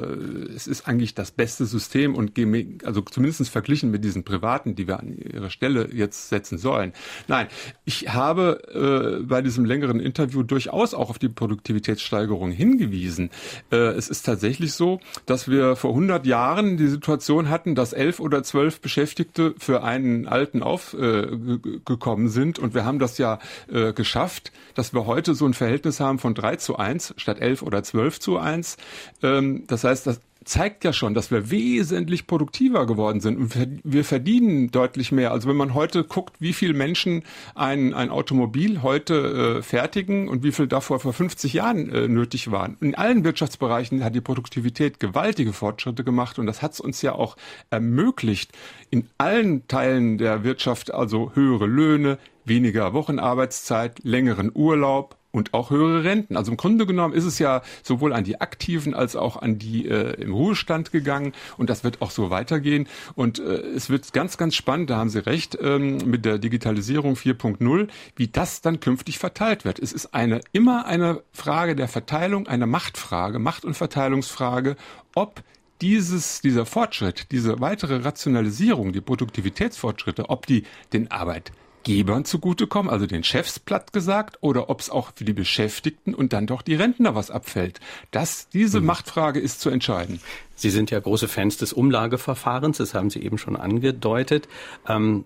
[0.55, 2.39] es ist eigentlich das beste System und
[2.85, 6.93] also zumindest verglichen mit diesen privaten, die wir an ihrer Stelle jetzt setzen sollen.
[7.27, 7.47] Nein,
[7.87, 13.31] ich habe äh, bei diesem längeren Interview durchaus auch auf die Produktivitätssteigerung Preissteigerung hingewiesen.
[13.71, 18.21] Äh, es ist tatsächlich so, dass wir vor 100 Jahren die Situation hatten, dass elf
[18.21, 23.39] oder zwölf Beschäftigte für einen Alten aufgekommen äh, sind und wir haben das ja
[23.73, 27.63] äh, geschafft, dass wir heute so ein Verhältnis haben von drei zu eins statt elf
[27.63, 28.77] oder zwölf zu eins.
[29.23, 34.05] Ähm, das heißt, das zeigt ja schon, dass wir wesentlich produktiver geworden sind und wir
[34.05, 35.31] verdienen deutlich mehr.
[35.31, 37.23] Also wenn man heute guckt, wie viele Menschen
[37.55, 42.51] ein, ein Automobil heute äh, fertigen und wie viel davor vor 50 Jahren äh, nötig
[42.51, 42.79] waren.
[42.81, 47.13] In allen Wirtschaftsbereichen hat die Produktivität gewaltige Fortschritte gemacht und das hat es uns ja
[47.13, 47.37] auch
[47.69, 48.53] ermöglicht,
[48.91, 56.05] in allen Teilen der Wirtschaft also höhere Löhne, weniger Wochenarbeitszeit, längeren Urlaub, und auch höhere
[56.05, 56.37] Renten.
[56.37, 59.87] Also im Grunde genommen ist es ja sowohl an die Aktiven als auch an die
[59.87, 62.89] äh, im Ruhestand gegangen und das wird auch so weitergehen.
[63.15, 67.15] Und äh, es wird ganz, ganz spannend, da haben Sie recht, ähm, mit der Digitalisierung
[67.15, 69.79] 4.0, wie das dann künftig verteilt wird.
[69.79, 74.77] Es ist eine immer eine Frage der Verteilung, eine Machtfrage, Macht- und Verteilungsfrage,
[75.15, 75.43] ob
[75.81, 81.53] dieses, dieser Fortschritt, diese weitere Rationalisierung, die Produktivitätsfortschritte, ob die den Arbeit
[81.89, 86.33] Arbeitgebern zugutekommen, also den Chefs platt gesagt, oder ob es auch für die Beschäftigten und
[86.33, 87.81] dann doch die Rentner was abfällt.
[88.11, 88.87] Das, diese mhm.
[88.87, 90.21] Machtfrage ist zu entscheiden.
[90.59, 94.49] Sie sind ja große Fans des Umlageverfahrens, das haben Sie eben schon angedeutet.
[94.89, 95.25] Ähm,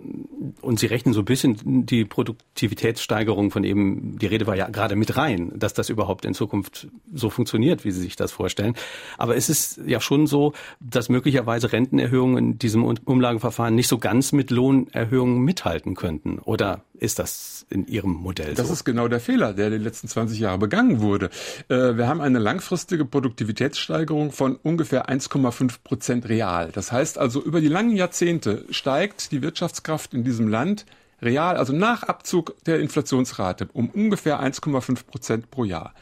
[0.61, 4.95] und Sie rechnen so ein bisschen die Produktivitätssteigerung von eben, die Rede war ja gerade
[4.95, 8.75] mit rein, dass das überhaupt in Zukunft so funktioniert, wie Sie sich das vorstellen.
[9.17, 14.33] Aber es ist ja schon so, dass möglicherweise Rentenerhöhungen in diesem Umlageverfahren nicht so ganz
[14.33, 16.41] mit Lohnerhöhungen mithalten könnten.
[16.41, 18.63] Oder ist das in Ihrem Modell das so?
[18.63, 21.31] Das ist genau der Fehler, der die letzten 20 Jahre begangen wurde.
[21.69, 26.71] Äh, wir haben eine langfristige Produktivitätssteigerung von ungefähr 1,5 Prozent real.
[26.73, 30.87] Das heißt also, über die langen Jahrzehnte steigt die Wirtschaftskraft in diesem Land
[31.21, 35.95] real, also nach Abzug der Inflationsrate, um ungefähr 1,5 Prozent pro Jahr.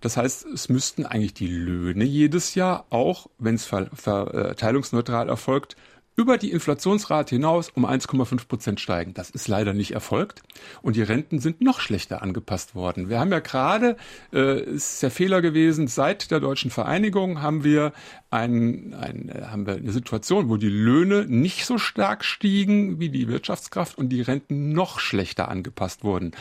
[0.00, 5.76] Das heißt, es müssten eigentlich die Löhne jedes Jahr, auch wenn es verteilungsneutral erfolgt,
[6.18, 9.14] über die Inflationsrate hinaus um 1,5 Prozent steigen.
[9.14, 10.42] Das ist leider nicht erfolgt.
[10.82, 13.08] Und die Renten sind noch schlechter angepasst worden.
[13.08, 13.96] Wir haben ja gerade,
[14.32, 17.92] äh, ist der Fehler gewesen, seit der deutschen Vereinigung haben wir,
[18.30, 23.10] ein, ein, äh, haben wir eine Situation, wo die Löhne nicht so stark stiegen wie
[23.10, 26.32] die Wirtschaftskraft und die Renten noch schlechter angepasst wurden.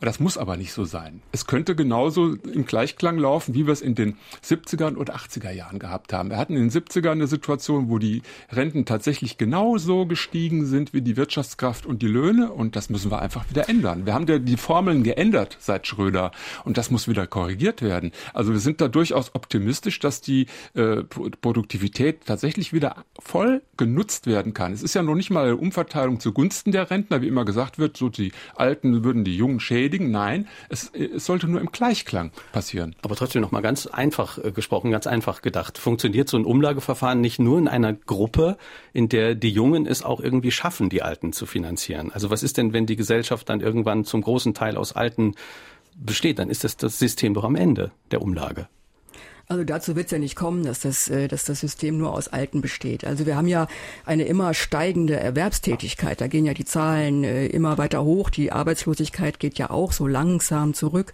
[0.00, 1.20] Das muss aber nicht so sein.
[1.32, 5.78] Es könnte genauso im Gleichklang laufen, wie wir es in den 70er und 80er Jahren
[5.78, 6.30] gehabt haben.
[6.30, 10.92] Wir hatten in den 70ern eine Situation, wo die Renten tatsächlich tatsächlich genauso gestiegen sind
[10.92, 14.06] wie die Wirtschaftskraft und die Löhne und das müssen wir einfach wieder ändern.
[14.06, 16.30] Wir haben die Formeln geändert seit Schröder
[16.64, 18.12] und das muss wieder korrigiert werden.
[18.34, 24.54] Also wir sind da durchaus optimistisch, dass die äh, Produktivität tatsächlich wieder voll genutzt werden
[24.54, 24.72] kann.
[24.72, 27.96] Es ist ja noch nicht mal eine Umverteilung zugunsten der Rentner, wie immer gesagt wird,
[27.96, 30.10] so die Alten würden die Jungen schädigen.
[30.10, 32.94] Nein, es, es sollte nur im Gleichklang passieren.
[33.02, 35.78] Aber trotzdem noch mal ganz einfach äh, gesprochen, ganz einfach gedacht.
[35.78, 38.56] Funktioniert so ein Umlageverfahren nicht nur in einer Gruppe,
[38.92, 42.12] in der der die Jungen es auch irgendwie schaffen, die Alten zu finanzieren.
[42.12, 45.34] Also was ist denn, wenn die Gesellschaft dann irgendwann zum großen Teil aus Alten
[45.96, 46.38] besteht?
[46.38, 48.68] Dann ist das das System doch am Ende der Umlage.
[49.48, 52.26] Also dazu wird es ja nicht kommen, dass das, äh, dass das System nur aus
[52.26, 53.04] Alten besteht.
[53.04, 53.68] Also wir haben ja
[54.04, 56.20] eine immer steigende Erwerbstätigkeit.
[56.20, 58.30] Da gehen ja die Zahlen äh, immer weiter hoch.
[58.30, 61.12] Die Arbeitslosigkeit geht ja auch so langsam zurück.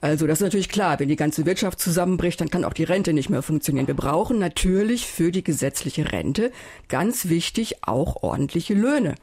[0.00, 0.98] Also das ist natürlich klar.
[0.98, 3.86] Wenn die ganze Wirtschaft zusammenbricht, dann kann auch die Rente nicht mehr funktionieren.
[3.86, 6.52] Wir brauchen natürlich für die gesetzliche Rente
[6.88, 9.14] ganz wichtig auch ordentliche Löhne.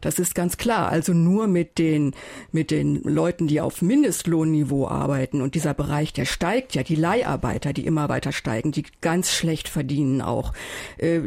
[0.00, 0.90] Das ist ganz klar.
[0.90, 2.14] Also nur mit den,
[2.52, 7.72] mit den Leuten, die auf Mindestlohnniveau arbeiten und dieser Bereich, der steigt ja, die Leiharbeiter,
[7.72, 10.52] die immer weiter steigen, die ganz schlecht verdienen auch.
[10.98, 11.22] Äh,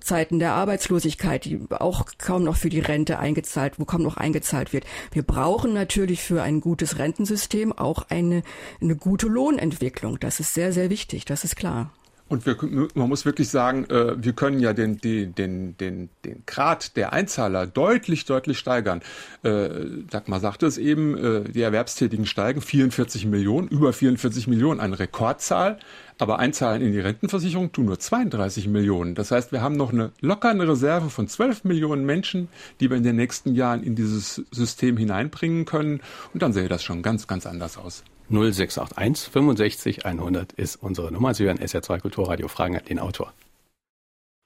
[0.00, 4.72] Zeiten der Arbeitslosigkeit, die auch kaum noch für die Rente eingezahlt, wo kaum noch eingezahlt
[4.72, 4.84] wird.
[5.12, 8.42] Wir brauchen natürlich für ein gutes Rentensystem auch eine,
[8.80, 10.18] eine gute Lohnentwicklung.
[10.20, 11.24] Das ist sehr, sehr wichtig.
[11.24, 11.92] Das ist klar.
[12.30, 12.56] Und wir,
[12.94, 17.12] man muss wirklich sagen, äh, wir können ja den, den, den, den, den Grad der
[17.12, 19.02] Einzahler deutlich, deutlich steigern.
[19.42, 19.68] Äh,
[20.08, 25.80] Dagmar sagte es eben, äh, die Erwerbstätigen steigen, 44 Millionen, über 44 Millionen, eine Rekordzahl.
[26.18, 29.16] Aber einzahlen in die Rentenversicherung tun nur 32 Millionen.
[29.16, 33.02] Das heißt, wir haben noch eine lockere Reserve von 12 Millionen Menschen, die wir in
[33.02, 36.00] den nächsten Jahren in dieses System hineinbringen können.
[36.32, 38.04] Und dann sähe das schon ganz, ganz anders aus.
[38.30, 41.34] 0681 65 100 ist unsere Nummer.
[41.34, 42.48] Sie hören SR2 Kulturradio.
[42.48, 43.32] Fragen an den Autor.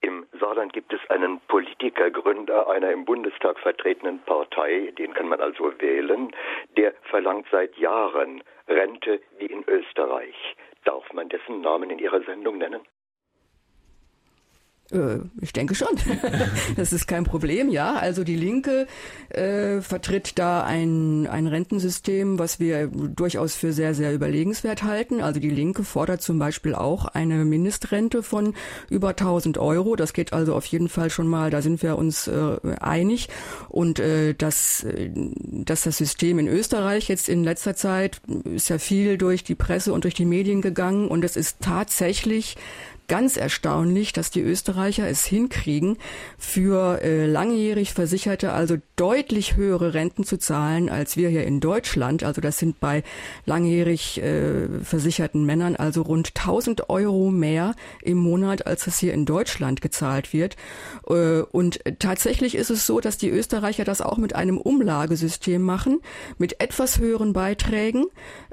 [0.01, 5.71] Im Saarland gibt es einen Politikergründer einer im Bundestag vertretenen Partei, den kann man also
[5.79, 6.31] wählen,
[6.77, 10.35] der verlangt seit Jahren Rente wie in Österreich.
[10.83, 12.81] Darf man dessen Namen in Ihrer Sendung nennen?
[14.91, 15.89] Äh, ich denke schon.
[16.75, 17.95] das ist kein Problem, ja.
[17.95, 18.87] Also die Linke
[19.29, 25.21] äh, vertritt da ein, ein Rentensystem, was wir durchaus für sehr, sehr überlegenswert halten.
[25.21, 28.53] Also die Linke fordert zum Beispiel auch eine Mindestrente von
[28.89, 29.95] über 1000 Euro.
[29.95, 33.29] Das geht also auf jeden Fall schon mal, da sind wir uns äh, einig.
[33.69, 34.85] Und äh, dass,
[35.45, 39.93] dass das System in Österreich jetzt in letzter Zeit ist ja viel durch die Presse
[39.93, 42.55] und durch die Medien gegangen und es ist tatsächlich
[43.07, 45.97] ganz erstaunlich, dass die Österreicher es hinkriegen,
[46.37, 52.23] für äh, langjährig Versicherte also deutlich höhere Renten zu zahlen als wir hier in Deutschland.
[52.23, 53.03] Also das sind bei
[53.45, 59.25] langjährig äh, versicherten Männern also rund 1000 Euro mehr im Monat, als das hier in
[59.25, 60.55] Deutschland gezahlt wird.
[61.07, 65.99] Äh, und tatsächlich ist es so, dass die Österreicher das auch mit einem Umlagesystem machen,
[66.37, 68.05] mit etwas höheren Beiträgen.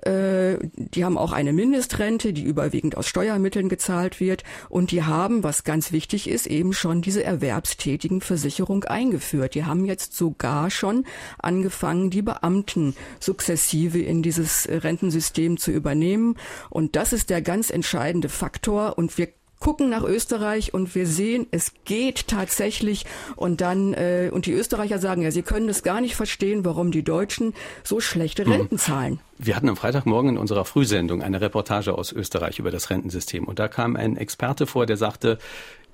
[0.03, 4.42] Äh, die haben auch eine Mindestrente, die überwiegend aus Steuermitteln gezahlt wird.
[4.69, 9.55] Und die haben, was ganz wichtig ist, eben schon diese erwerbstätigen Versicherung eingeführt.
[9.55, 11.05] Die haben jetzt sogar schon
[11.39, 16.37] angefangen, die Beamten sukzessive in dieses Rentensystem zu übernehmen.
[16.71, 18.99] Und das ist der ganz entscheidende Faktor.
[18.99, 19.29] Und wir
[19.63, 23.07] gucken nach Österreich und wir sehen, es geht tatsächlich.
[23.37, 26.91] Und dann, äh, und die Österreicher sagen ja, sie können es gar nicht verstehen, warum
[26.91, 28.53] die Deutschen so schlechte hm.
[28.53, 29.21] Renten zahlen.
[29.39, 33.45] Wir hatten am Freitagmorgen in unserer Frühsendung eine Reportage aus Österreich über das Rentensystem.
[33.45, 35.39] Und da kam ein Experte vor, der sagte,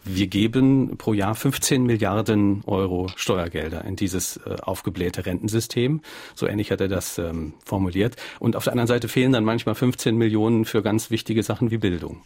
[0.03, 6.01] wir geben pro Jahr 15 Milliarden Euro Steuergelder in dieses äh, aufgeblähte Rentensystem.
[6.35, 8.17] So ähnlich hat er das ähm, formuliert.
[8.39, 11.77] Und auf der anderen Seite fehlen dann manchmal 15 Millionen für ganz wichtige Sachen wie
[11.77, 12.23] Bildung.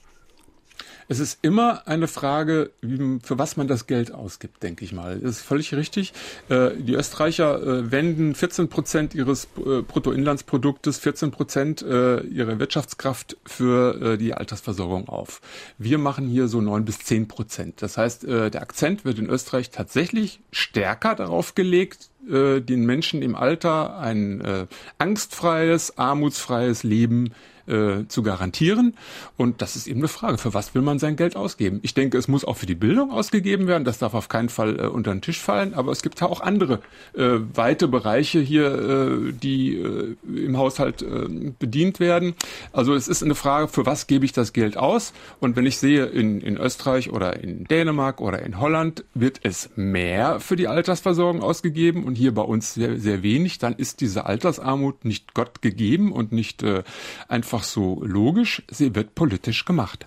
[1.09, 5.19] Es ist immer eine Frage, für was man das Geld ausgibt, denke ich mal.
[5.19, 6.13] Das ist völlig richtig.
[6.49, 14.17] Äh, die Österreicher äh, wenden 14 Prozent ihres äh, Bruttoinlandsproduktes, 14 Prozent ihrer Wirtschaftskraft für
[14.17, 15.41] die Altersversorgung auf.
[15.79, 17.83] Wir machen hier so neun bis zehn Prozent.
[17.83, 23.99] Das heißt, der Akzent wird in Österreich tatsächlich stärker darauf gelegt, den Menschen im Alter
[23.99, 27.33] ein angstfreies, armutsfreies Leben
[27.67, 28.95] äh, zu garantieren.
[29.37, 31.81] Und das ist eben eine Frage, für was will man sein Geld ausgeben?
[31.83, 33.85] Ich denke, es muss auch für die Bildung ausgegeben werden.
[33.85, 35.75] Das darf auf keinen Fall äh, unter den Tisch fallen.
[35.75, 36.81] Aber es gibt ja auch andere
[37.15, 42.35] äh, weite Bereiche hier, äh, die äh, im Haushalt äh, bedient werden.
[42.73, 45.13] Also es ist eine Frage, für was gebe ich das Geld aus?
[45.41, 49.71] Und wenn ich sehe, in, in Österreich oder in Dänemark oder in Holland wird es
[49.77, 54.27] mehr für die Altersversorgung ausgegeben und hier bei uns sehr, sehr wenig, dann ist diese
[54.27, 56.83] Altersarmut nicht Gott gegeben und nicht äh,
[57.29, 60.07] einfach einfach so logisch, sie wird politisch gemacht.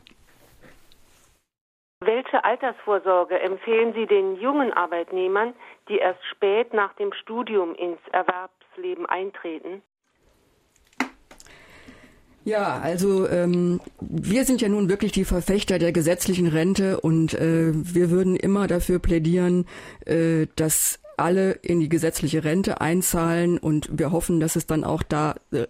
[2.00, 5.54] Welche Altersvorsorge empfehlen Sie den jungen Arbeitnehmern,
[5.88, 9.82] die erst spät nach dem Studium ins Erwerbsleben eintreten?
[12.44, 17.72] Ja, also ähm, wir sind ja nun wirklich die Verfechter der gesetzlichen Rente und äh,
[17.74, 19.66] wir würden immer dafür plädieren,
[20.06, 25.04] äh, dass alle in die gesetzliche Rente einzahlen und wir hoffen, dass es dann auch
[25.04, 25.68] da äh,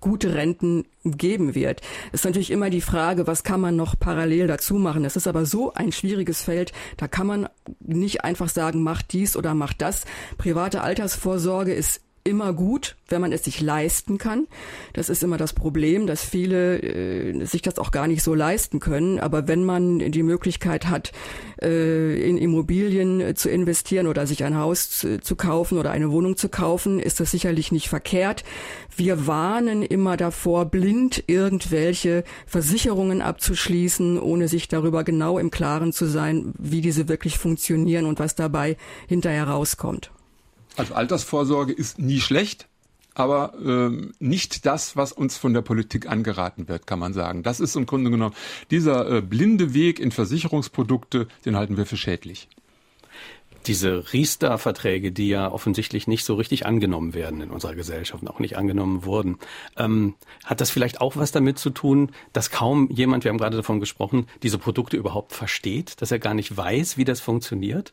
[0.00, 1.80] gute Renten geben wird.
[2.12, 5.04] Es ist natürlich immer die Frage, was kann man noch parallel dazu machen?
[5.04, 7.48] Es ist aber so ein schwieriges Feld, da kann man
[7.80, 10.04] nicht einfach sagen, mach dies oder mach das.
[10.38, 14.46] Private Altersvorsorge ist immer gut, wenn man es sich leisten kann.
[14.92, 18.80] Das ist immer das Problem, dass viele äh, sich das auch gar nicht so leisten
[18.80, 19.20] können.
[19.20, 21.12] Aber wenn man die Möglichkeit hat,
[21.62, 26.36] äh, in Immobilien zu investieren oder sich ein Haus zu, zu kaufen oder eine Wohnung
[26.36, 28.44] zu kaufen, ist das sicherlich nicht verkehrt.
[28.96, 36.06] Wir warnen immer davor, blind irgendwelche Versicherungen abzuschließen, ohne sich darüber genau im Klaren zu
[36.06, 40.10] sein, wie diese wirklich funktionieren und was dabei hinterher rauskommt.
[40.76, 42.68] Also Altersvorsorge ist nie schlecht,
[43.14, 47.42] aber ähm, nicht das, was uns von der Politik angeraten wird, kann man sagen.
[47.42, 48.34] Das ist im Grunde genommen
[48.70, 52.48] dieser äh, blinde Weg in Versicherungsprodukte, den halten wir für schädlich.
[53.66, 58.38] Diese Riester-Verträge, die ja offensichtlich nicht so richtig angenommen werden in unserer Gesellschaft und auch
[58.38, 59.38] nicht angenommen wurden,
[59.76, 63.56] ähm, hat das vielleicht auch was damit zu tun, dass kaum jemand, wir haben gerade
[63.56, 67.92] davon gesprochen, diese Produkte überhaupt versteht, dass er gar nicht weiß, wie das funktioniert?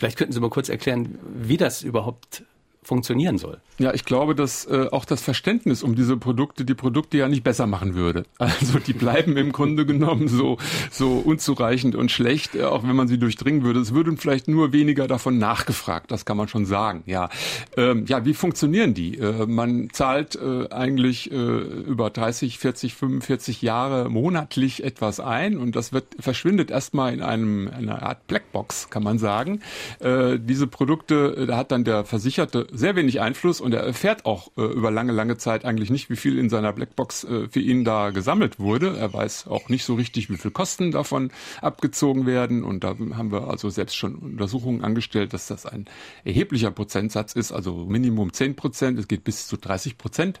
[0.00, 2.44] Vielleicht könnten Sie mal kurz erklären, wie das überhaupt
[2.90, 3.58] funktionieren soll.
[3.78, 7.44] Ja, ich glaube, dass äh, auch das Verständnis um diese Produkte die Produkte ja nicht
[7.44, 8.24] besser machen würde.
[8.60, 10.58] Also die bleiben im Grunde genommen so
[10.90, 13.78] so unzureichend und schlecht, äh, auch wenn man sie durchdringen würde.
[13.78, 16.10] Es würden vielleicht nur weniger davon nachgefragt.
[16.10, 17.04] Das kann man schon sagen.
[17.06, 17.30] Ja,
[17.76, 19.18] ähm, ja, wie funktionieren die?
[19.18, 25.76] Äh, man zahlt äh, eigentlich äh, über 30, 40, 45 Jahre monatlich etwas ein und
[25.76, 29.60] das wird verschwindet erstmal in einem einer Art Blackbox, kann man sagen.
[30.00, 34.62] Diese Produkte, da hat dann der Versicherte sehr wenig Einfluss und er erfährt auch äh,
[34.62, 38.10] über lange, lange Zeit eigentlich nicht, wie viel in seiner Blackbox äh, für ihn da
[38.10, 38.96] gesammelt wurde.
[38.96, 42.64] Er weiß auch nicht so richtig, wie viel Kosten davon abgezogen werden.
[42.64, 45.84] Und da haben wir also selbst schon Untersuchungen angestellt, dass das ein
[46.24, 48.98] erheblicher Prozentsatz ist, also Minimum 10 Prozent.
[48.98, 50.40] Es geht bis zu 30 Prozent.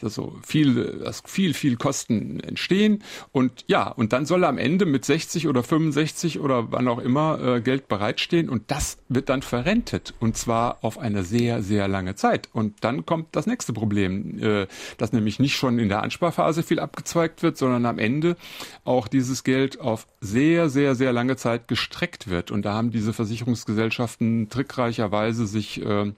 [0.00, 3.02] Also viel, dass viel, viel Kosten entstehen.
[3.32, 7.00] Und ja, und dann soll er am Ende mit 60 oder 65 oder wann auch
[7.00, 8.48] immer äh, Geld bereitstehen.
[8.48, 10.14] Und das wird dann verrentet.
[10.20, 12.48] Und zwar auf eine sehr, sehr lange Zeit.
[12.52, 14.66] Und dann kommt das nächste Problem, äh,
[14.98, 18.36] dass nämlich nicht schon in der Ansparphase viel abgezweigt wird, sondern am Ende
[18.84, 22.50] auch dieses Geld auf sehr, sehr, sehr lange Zeit gestreckt wird.
[22.50, 26.12] Und da haben diese Versicherungsgesellschaften trickreicherweise sich äh,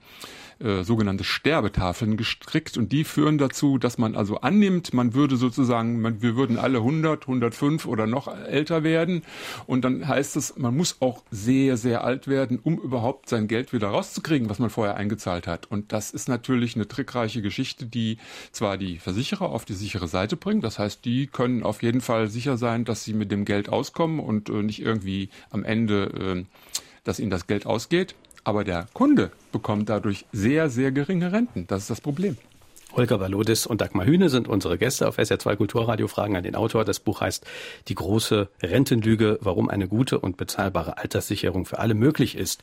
[0.59, 6.01] äh, sogenannte Sterbetafeln gestrickt und die führen dazu, dass man also annimmt, man würde sozusagen,
[6.01, 9.23] man, wir würden alle 100, 105 oder noch älter werden
[9.65, 13.73] und dann heißt es, man muss auch sehr, sehr alt werden, um überhaupt sein Geld
[13.73, 15.69] wieder rauszukriegen, was man vorher eingezahlt hat.
[15.69, 18.17] Und das ist natürlich eine trickreiche Geschichte, die
[18.51, 22.29] zwar die Versicherer auf die sichere Seite bringt, das heißt, die können auf jeden Fall
[22.29, 26.03] sicher sein, dass sie mit dem Geld auskommen und äh, nicht irgendwie am Ende,
[26.37, 26.45] äh,
[27.03, 28.15] dass ihnen das Geld ausgeht.
[28.43, 31.65] Aber der Kunde bekommt dadurch sehr, sehr geringe Renten.
[31.67, 32.37] Das ist das Problem.
[32.95, 36.07] Holger Balodis und Dagmar Hühne sind unsere Gäste auf SR2 Kulturradio.
[36.07, 36.85] Fragen an den Autor.
[36.85, 37.43] Das Buch heißt
[37.87, 42.61] Die große Rentenlüge, warum eine gute und bezahlbare Alterssicherung für alle möglich ist.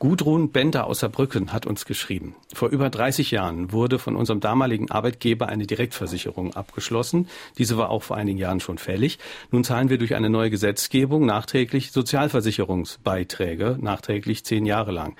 [0.00, 2.34] Gudrun Bender aus Saarbrücken hat uns geschrieben.
[2.52, 7.28] Vor über 30 Jahren wurde von unserem damaligen Arbeitgeber eine Direktversicherung abgeschlossen.
[7.56, 9.20] Diese war auch vor einigen Jahren schon fällig.
[9.52, 15.14] Nun zahlen wir durch eine neue Gesetzgebung nachträglich Sozialversicherungsbeiträge, nachträglich zehn Jahre lang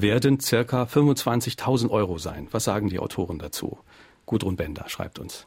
[0.00, 2.48] werden circa 25.000 Euro sein.
[2.50, 3.78] Was sagen die Autoren dazu?
[4.28, 5.46] Gudrun Bender schreibt uns.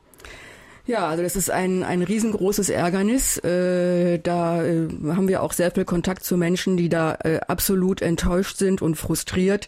[0.87, 3.37] Ja, also das ist ein, ein riesengroßes Ärgernis.
[3.37, 8.01] Äh, da äh, haben wir auch sehr viel Kontakt zu Menschen, die da äh, absolut
[8.01, 9.67] enttäuscht sind und frustriert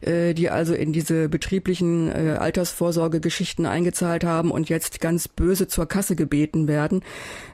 [0.00, 5.86] äh, die also in diese betrieblichen äh, Altersvorsorgegeschichten eingezahlt haben und jetzt ganz böse zur
[5.86, 7.02] Kasse gebeten werden.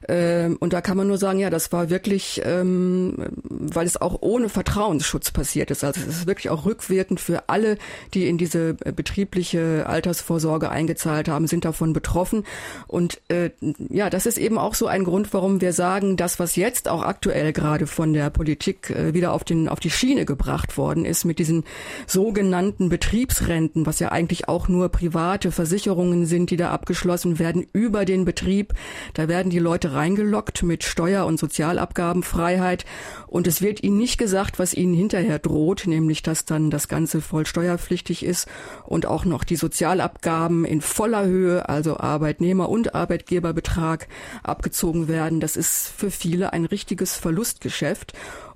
[0.09, 4.19] Ähm, und da kann man nur sagen, ja, das war wirklich, ähm, weil es auch
[4.21, 5.85] ohne Vertrauensschutz passiert ist.
[5.85, 7.79] Also es ist wirklich auch rückwirkend für alle,
[8.15, 12.45] die in diese äh, betriebliche Altersvorsorge eingezahlt haben, sind davon betroffen.
[12.89, 13.51] Und äh,
[13.89, 17.03] ja, das ist eben auch so ein Grund, warum wir sagen, das, was jetzt auch
[17.03, 21.25] aktuell gerade von der Politik äh, wieder auf den auf die Schiene gebracht worden ist
[21.25, 21.65] mit diesen
[22.07, 27.67] so sogenannten Betriebsrenten, was ja eigentlich auch nur private Versicherungen sind, die da abgeschlossen werden
[27.75, 28.73] über den Betrieb.
[29.13, 32.85] Da werden die Leute reingelockt mit Steuer- und Sozialabgabenfreiheit
[33.27, 37.21] und es wird ihnen nicht gesagt, was ihnen hinterher droht, nämlich dass dann das Ganze
[37.21, 38.49] voll steuerpflichtig ist
[38.85, 44.09] und auch noch die Sozialabgaben in voller Höhe, also Arbeitnehmer- und Arbeitgeberbetrag
[44.43, 45.41] abgezogen werden.
[45.41, 48.13] Das ist für viele ein richtiges Verlustgeschäft.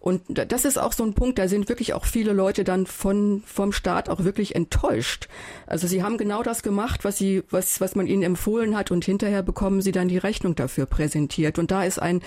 [0.08, 3.42] Und das ist auch so ein Punkt, da sind wirklich auch viele Leute dann von,
[3.44, 5.28] vom Staat auch wirklich enttäuscht.
[5.66, 9.04] Also sie haben genau das gemacht, was sie, was, was man ihnen empfohlen hat und
[9.04, 11.58] hinterher bekommen sie dann die Rechnung dafür präsentiert.
[11.58, 12.22] Und da ist ein,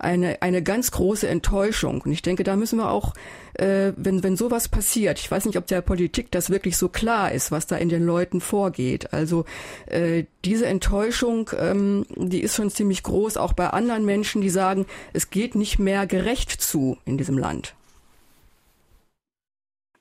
[0.00, 2.00] eine, eine ganz große Enttäuschung.
[2.00, 3.14] Und ich denke, da müssen wir auch
[3.60, 7.32] äh, wenn, wenn sowas passiert, ich weiß nicht, ob der Politik das wirklich so klar
[7.32, 9.12] ist, was da in den Leuten vorgeht.
[9.12, 9.44] Also
[9.86, 14.86] äh, diese Enttäuschung, ähm, die ist schon ziemlich groß, auch bei anderen Menschen, die sagen,
[15.12, 17.74] es geht nicht mehr gerecht zu in diesem Land.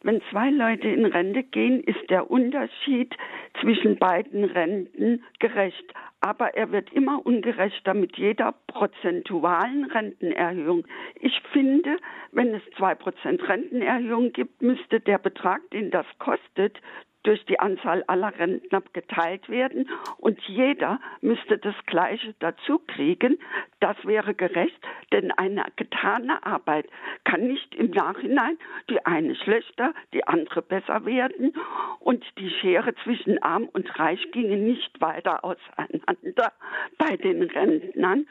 [0.02, 3.14] Wenn zwei Leute in Rente gehen, ist der Unterschied
[3.60, 5.94] zwischen beiden Renten gerecht.
[6.22, 10.86] Aber er wird immer ungerechter mit jeder prozentualen Rentenerhöhung.
[11.16, 11.98] Ich finde,
[12.32, 16.82] wenn es zwei Prozent Rentenerhöhung gibt, müsste der Betrag, den das kostet,
[17.24, 23.40] durch die Anzahl aller Rentner geteilt werden und jeder müsste das Gleiche dazu kriegen.
[23.80, 24.80] Das wäre gerecht,
[25.12, 26.88] denn eine getane Arbeit
[27.26, 28.58] kann nicht im Nachhinein
[28.90, 31.54] die eine schlechter, die andere besser werden
[32.00, 36.54] und die Schere zwischen Arm und Reich ginge nicht weiter auseinander
[36.98, 38.28] bei den Rentnern.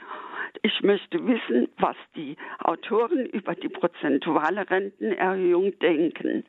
[0.62, 6.44] Ich möchte wissen, was die Autoren über die prozentuale Rentenerhöhung denken.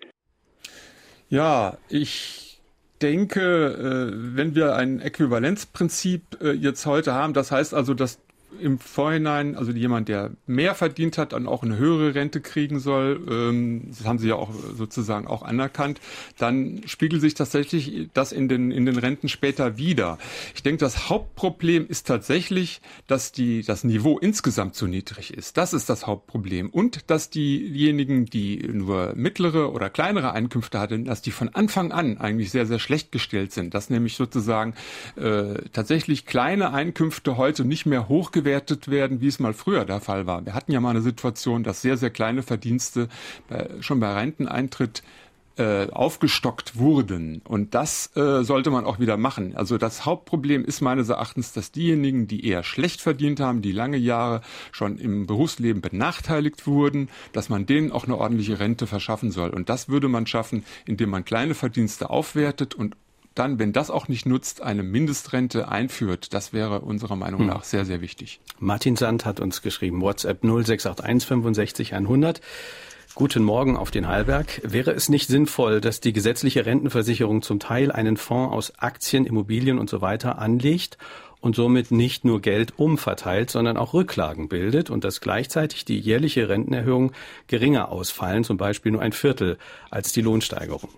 [1.29, 2.59] Ja, ich
[3.01, 8.19] denke, äh, wenn wir ein Äquivalenzprinzip äh, jetzt heute haben, das heißt also, dass
[8.59, 13.21] im Vorhinein, also jemand, der mehr verdient hat, dann auch eine höhere Rente kriegen soll,
[13.29, 15.99] ähm, das haben Sie ja auch sozusagen auch anerkannt,
[16.37, 20.17] dann spiegelt sich tatsächlich das in den, in den Renten später wieder.
[20.55, 25.57] Ich denke, das Hauptproblem ist tatsächlich, dass die, das Niveau insgesamt zu niedrig ist.
[25.57, 26.69] Das ist das Hauptproblem.
[26.69, 32.17] Und dass diejenigen, die nur mittlere oder kleinere Einkünfte hatten, dass die von Anfang an
[32.17, 33.73] eigentlich sehr, sehr schlecht gestellt sind.
[33.73, 34.73] Dass nämlich sozusagen
[35.15, 39.99] äh, tatsächlich kleine Einkünfte heute nicht mehr hochgegangen aufgewertet werden, wie es mal früher der
[39.99, 40.45] Fall war.
[40.45, 43.09] Wir hatten ja mal eine Situation, dass sehr, sehr kleine Verdienste
[43.49, 45.03] bei, schon bei Renteneintritt
[45.57, 47.41] äh, aufgestockt wurden.
[47.43, 49.57] Und das äh, sollte man auch wieder machen.
[49.57, 53.97] Also das Hauptproblem ist meines Erachtens, dass diejenigen, die eher schlecht verdient haben, die lange
[53.97, 54.39] Jahre
[54.71, 59.49] schon im Berufsleben benachteiligt wurden, dass man denen auch eine ordentliche Rente verschaffen soll.
[59.49, 62.95] Und das würde man schaffen, indem man kleine Verdienste aufwertet und
[63.35, 66.33] dann, wenn das auch nicht nutzt, eine Mindestrente einführt.
[66.33, 67.47] Das wäre unserer Meinung hm.
[67.47, 68.39] nach sehr, sehr wichtig.
[68.59, 72.41] Martin Sand hat uns geschrieben, WhatsApp 0681 65 100.
[73.15, 74.61] Guten Morgen auf den Hallberg.
[74.63, 79.79] Wäre es nicht sinnvoll, dass die gesetzliche Rentenversicherung zum Teil einen Fonds aus Aktien, Immobilien
[79.79, 80.97] und so weiter anlegt
[81.41, 86.49] und somit nicht nur Geld umverteilt, sondern auch Rücklagen bildet und dass gleichzeitig die jährliche
[86.49, 87.11] Rentenerhöhung
[87.47, 89.57] geringer ausfallen, zum Beispiel nur ein Viertel
[89.89, 90.89] als die Lohnsteigerung?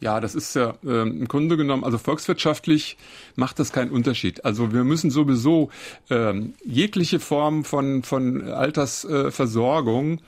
[0.00, 2.96] Ja, das ist ja äh, im Grunde genommen, also volkswirtschaftlich
[3.36, 4.44] macht das keinen Unterschied.
[4.46, 5.68] Also wir müssen sowieso
[6.08, 10.20] ähm, jegliche Form von, von Altersversorgung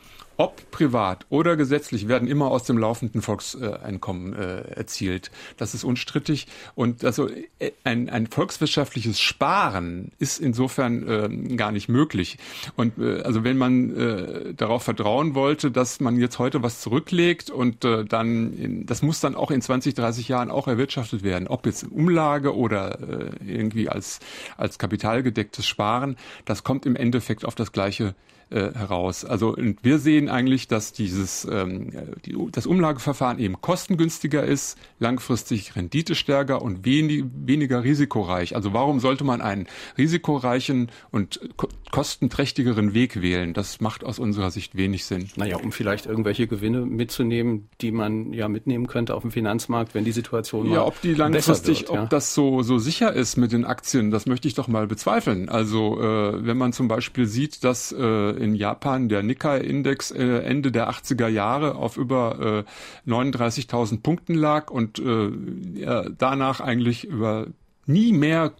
[0.42, 5.30] ob privat oder gesetzlich, werden immer aus dem laufenden Volkseinkommen äh, erzielt.
[5.56, 6.48] Das ist unstrittig.
[6.74, 7.28] Und also
[7.60, 12.38] äh, ein, ein volkswirtschaftliches Sparen ist insofern äh, gar nicht möglich.
[12.74, 13.72] Und äh, also wenn man
[14.56, 19.50] darauf vertrauen wollte, dass man jetzt heute was zurücklegt und dann, das muss dann auch
[19.50, 22.98] in 20, 30 Jahren auch erwirtschaftet werden, ob jetzt Umlage oder
[23.44, 24.20] irgendwie als,
[24.56, 28.14] als kapitalgedecktes Sparen, das kommt im Endeffekt auf das gleiche
[28.52, 29.24] äh, heraus.
[29.24, 31.90] Also wir sehen eigentlich, dass dieses ähm,
[32.24, 38.54] die, das Umlageverfahren eben kostengünstiger ist, langfristig renditestärker und wenig, weniger risikoreich.
[38.54, 39.66] Also warum sollte man einen
[39.98, 43.52] risikoreichen und ko kostenträchtigeren Weg wählen?
[43.52, 45.28] Das macht aus unserer Sicht wenig Sinn.
[45.36, 50.04] Naja, um vielleicht irgendwelche Gewinne mitzunehmen, die man ja mitnehmen könnte auf dem Finanzmarkt, wenn
[50.04, 52.02] die Situation Ja, ob die langfristig, wird, ja?
[52.04, 55.48] ob das so so sicher ist mit den Aktien, das möchte ich doch mal bezweifeln.
[55.48, 59.08] Also äh, wenn man zum Beispiel sieht, dass äh, in Japan.
[59.08, 62.64] Der Nikkei-Index äh, Ende der 80er Jahre auf über
[63.06, 67.46] äh, 39.000 Punkten lag und äh, danach eigentlich über
[67.86, 68.52] nie mehr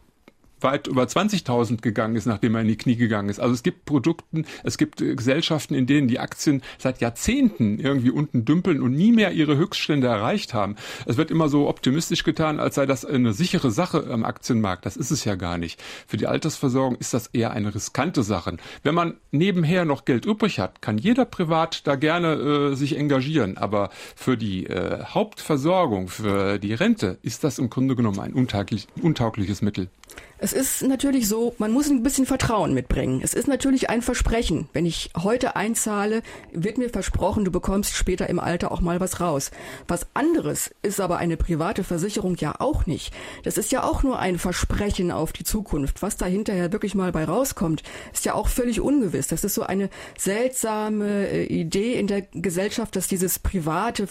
[0.63, 3.41] weit über 20.000 gegangen ist, nachdem er in die Knie gegangen ist.
[3.41, 8.11] Also es gibt Produkten, es gibt äh, Gesellschaften, in denen die Aktien seit Jahrzehnten irgendwie
[8.11, 10.77] unten dümpeln und nie mehr ihre Höchststände erreicht haben.
[11.07, 14.87] Es wird immer so optimistisch getan, als sei das eine sichere Sache am Aktienmarkt.
[14.87, 15.83] Das ist es ja gar nicht.
[16.07, 18.57] Für die Altersversorgung ist das eher eine riskante Sache.
[18.83, 23.57] Wenn man nebenher noch Geld übrig hat, kann jeder privat da gerne äh, sich engagieren.
[23.57, 28.87] Aber für die äh, Hauptversorgung, für die Rente ist das im Grunde genommen ein untauglich,
[29.01, 29.89] untaugliches Mittel.
[30.43, 33.21] Es ist natürlich so, man muss ein bisschen Vertrauen mitbringen.
[33.23, 34.69] Es ist natürlich ein Versprechen.
[34.73, 36.21] Wenn ich heute einzahle,
[36.51, 39.53] wird mir versprochen, du bekommst später im Alter auch mal was raus.
[39.87, 43.15] Was anderes ist aber eine private Versicherung ja auch nicht.
[43.45, 46.03] Das ist ja auch nur ein Versprechen auf die Zukunft.
[46.03, 49.29] Was da hinterher wirklich mal bei rauskommt, ist ja auch völlig ungewiss.
[49.29, 54.09] Das ist so eine seltsame äh, Idee in der Gesellschaft, dass dieses private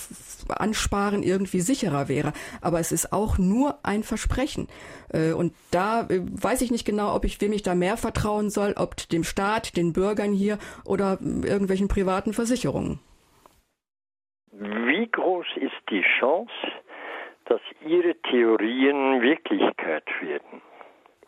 [0.48, 2.32] Ansparen irgendwie sicherer wäre.
[2.62, 4.70] Aber es ist auch nur ein Versprechen.
[5.10, 8.50] Äh, und da äh, weiß ich nicht genau, ob ich wem ich da mehr vertrauen
[8.50, 13.00] soll, ob dem Staat, den Bürgern hier oder irgendwelchen privaten Versicherungen.
[14.52, 16.54] Wie groß ist die Chance,
[17.46, 20.62] dass Ihre Theorien Wirklichkeit werden?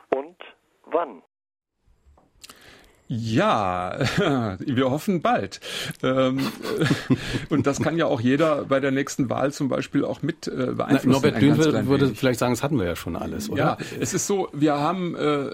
[0.10, 0.38] Und
[0.86, 1.24] wann?
[3.08, 4.00] Ja,
[4.60, 5.60] wir hoffen bald.
[6.02, 6.40] Ähm,
[7.50, 10.74] und das kann ja auch jeder bei der nächsten Wahl zum Beispiel auch mit äh,
[10.76, 11.10] beeinflussen.
[11.10, 13.62] Norbert Dünn würde, würde vielleicht sagen, das hatten wir ja schon alles, oder?
[13.62, 15.52] Ja, es ist so, wir haben äh,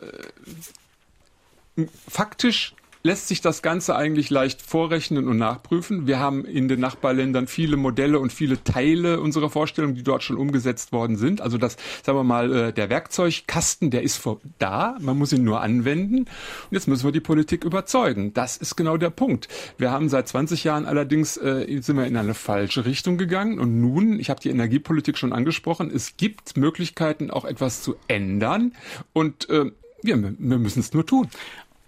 [2.07, 6.05] faktisch lässt sich das Ganze eigentlich leicht vorrechnen und nachprüfen.
[6.05, 10.35] Wir haben in den Nachbarländern viele Modelle und viele Teile unserer Vorstellung, die dort schon
[10.35, 11.39] umgesetzt worden sind.
[11.39, 14.27] Also das, sagen wir mal, äh, der Werkzeugkasten, der ist
[14.57, 16.19] da, man muss ihn nur anwenden.
[16.19, 16.27] Und
[16.71, 18.33] jetzt müssen wir die Politik überzeugen.
[18.33, 19.47] Das ist genau der Punkt.
[19.77, 23.59] Wir haben seit 20 Jahren allerdings, äh, sind wir in eine falsche Richtung gegangen.
[23.59, 28.73] Und nun, ich habe die Energiepolitik schon angesprochen, es gibt Möglichkeiten, auch etwas zu ändern.
[29.13, 29.71] Und äh,
[30.01, 31.29] wir, wir müssen es nur tun.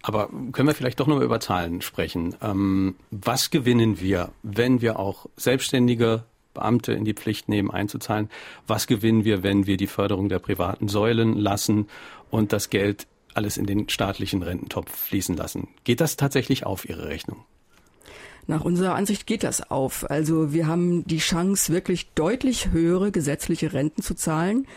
[0.04, 2.36] Aber können wir vielleicht doch nochmal über Zahlen sprechen?
[2.42, 6.24] Ähm, was gewinnen wir, wenn wir auch selbstständige
[6.54, 8.30] Beamte in die Pflicht nehmen, einzuzahlen?
[8.68, 11.88] Was gewinnen wir, wenn wir die Förderung der privaten Säulen lassen
[12.30, 15.68] und das Geld alles in den staatlichen Rententopf fließen lassen?
[15.84, 17.46] Geht das tatsächlich auf Ihre Rechnung?
[18.48, 20.10] Nach unserer Ansicht geht das auf.
[20.10, 24.68] Also wir haben die Chance, wirklich deutlich höhere gesetzliche Renten zu zahlen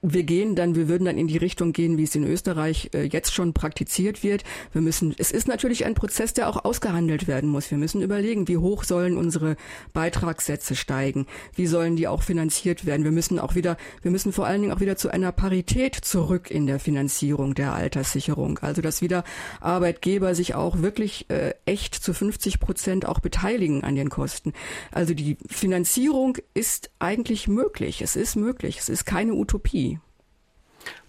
[0.00, 3.02] wir gehen dann, wir würden dann in die Richtung gehen, wie es in Österreich äh,
[3.02, 4.42] jetzt schon praktiziert wird.
[4.72, 7.70] Wir müssen, es ist natürlich ein Prozess, der auch ausgehandelt werden muss.
[7.70, 9.56] Wir müssen überlegen, wie hoch sollen unsere
[9.92, 11.26] Beitragssätze steigen?
[11.54, 13.04] Wie sollen die auch finanziert werden?
[13.04, 16.50] Wir müssen auch wieder, wir müssen vor allen Dingen auch wieder zu einer Parität zurück
[16.50, 18.58] in der Finanzierung der Alterssicherung.
[18.60, 19.22] Also, dass wieder
[19.60, 24.54] Arbeitgeber sich auch wirklich äh, echt zu 50 Prozent auch beteiligen an den Kosten.
[24.92, 28.00] Also die Finanzierung ist eigentlich möglich.
[28.00, 28.78] Es ist möglich.
[28.78, 29.73] Es ist keine Utopie.
[29.74, 29.98] Therapie.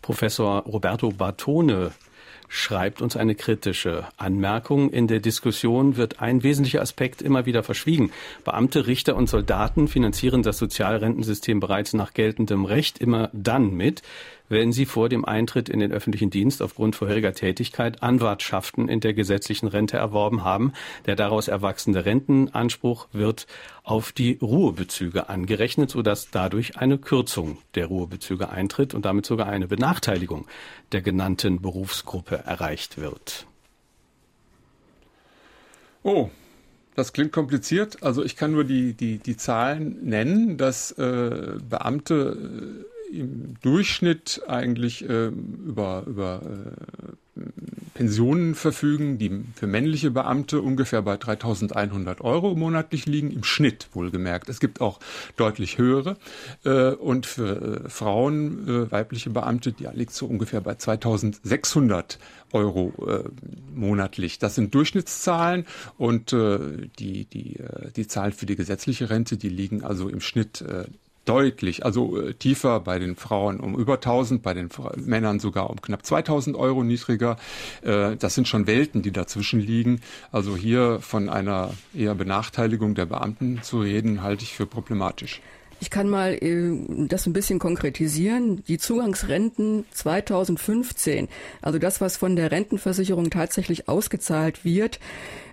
[0.02, 1.92] Professor Roberto Bartone
[2.48, 4.92] schreibt uns eine kritische Anmerkung.
[4.92, 8.12] In der Diskussion wird ein wesentlicher Aspekt immer wieder verschwiegen.
[8.44, 14.04] Beamte, Richter und Soldaten finanzieren das Sozialrentensystem bereits nach geltendem Recht immer dann mit,
[14.50, 19.14] wenn sie vor dem Eintritt in den öffentlichen Dienst aufgrund vorheriger Tätigkeit Anwartschaften in der
[19.14, 20.74] gesetzlichen Rente erworben haben.
[21.06, 23.48] Der daraus erwachsene Rentenanspruch wird
[23.84, 29.68] auf die Ruhebezüge angerechnet, sodass dadurch eine Kürzung der Ruhebezüge eintritt und damit sogar eine
[29.68, 30.48] Benachteiligung
[30.92, 33.48] der genannten Berufsgruppe erreicht wird.
[36.04, 36.30] Oh,
[36.96, 38.04] das klingt kompliziert.
[38.04, 44.42] Also ich kann nur die, die, die Zahlen nennen, dass äh, Beamte äh, im Durchschnitt
[44.48, 47.42] eigentlich äh, über, über äh,
[47.94, 54.50] Pensionen verfügen, die für männliche Beamte ungefähr bei 3100 Euro monatlich liegen, im Schnitt wohlgemerkt.
[54.50, 55.00] Es gibt auch
[55.36, 56.18] deutlich höhere.
[56.64, 62.20] Äh, und für äh, Frauen, äh, weibliche Beamte, die liegt so ungefähr bei 2600
[62.54, 63.24] Euro äh,
[63.74, 64.40] monatlich.
[64.40, 65.66] Das sind Durchschnittszahlen
[65.98, 67.60] und die, die,
[67.96, 70.64] die Zahlen für die gesetzliche Rente, die liegen also im Schnitt
[71.26, 75.82] deutlich, also äh, tiefer bei den Frauen um über 1000, bei den Männern sogar um
[75.82, 77.38] knapp 2000 Euro niedriger.
[77.82, 80.02] Äh, das sind schon Welten, die dazwischen liegen.
[80.32, 85.42] Also hier von einer eher Benachteiligung der Beamten zu reden, halte ich für problematisch.
[85.86, 88.64] Ich kann mal äh, das ein bisschen konkretisieren.
[88.68, 91.28] Die Zugangsrenten 2015,
[91.62, 95.00] also das, was von der Rentenversicherung tatsächlich ausgezahlt wird,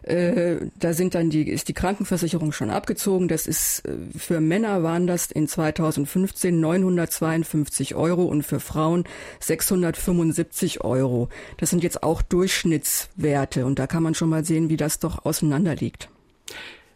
[0.04, 3.28] äh, da sind dann die, ist die Krankenversicherung schon abgezogen.
[3.28, 9.04] Das ist, äh, für Männer waren das in 2015 952 Euro und für Frauen
[9.40, 11.28] 675 Euro.
[11.58, 15.26] Das sind jetzt auch Durchschnittswerte und da kann man schon mal sehen, wie das doch
[15.26, 16.08] auseinander liegt.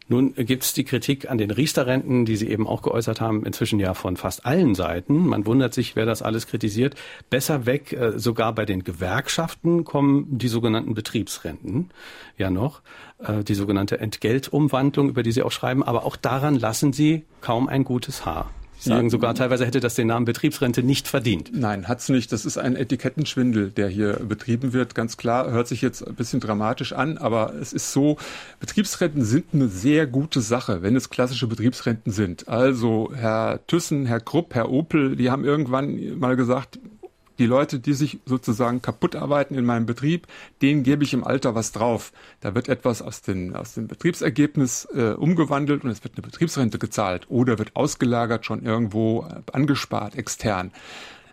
[0.08, 3.80] Nun gibt es die Kritik an den Riester-Renten, die Sie eben auch geäußert haben, inzwischen
[3.80, 5.26] ja von fast allen Seiten.
[5.26, 6.94] Man wundert sich, wer das alles kritisiert.
[7.28, 11.90] Besser weg, äh, sogar bei den Gewerkschaften kommen die sogenannten Betriebsrenten
[12.38, 12.82] ja noch,
[13.18, 15.82] äh, die sogenannte Entgeltumwandlung, über die Sie auch schreiben.
[15.82, 18.50] Aber auch daran lassen Sie kaum ein gutes Haar.
[18.78, 21.50] Sie sagen sogar teilweise hätte das den Namen Betriebsrente nicht verdient.
[21.52, 22.30] Nein, hat's nicht.
[22.32, 24.94] Das ist ein Etikettenschwindel, der hier betrieben wird.
[24.94, 28.16] Ganz klar, hört sich jetzt ein bisschen dramatisch an, aber es ist so,
[28.60, 32.48] Betriebsrenten sind eine sehr gute Sache, wenn es klassische Betriebsrenten sind.
[32.48, 36.78] Also Herr Thyssen, Herr Krupp, Herr Opel, die haben irgendwann mal gesagt,
[37.38, 40.26] die Leute, die sich sozusagen kaputt arbeiten in meinem Betrieb,
[40.62, 42.12] denen gebe ich im Alter was drauf.
[42.40, 46.78] Da wird etwas aus, den, aus dem Betriebsergebnis äh, umgewandelt und es wird eine Betriebsrente
[46.78, 50.72] gezahlt oder wird ausgelagert, schon irgendwo äh, angespart, extern.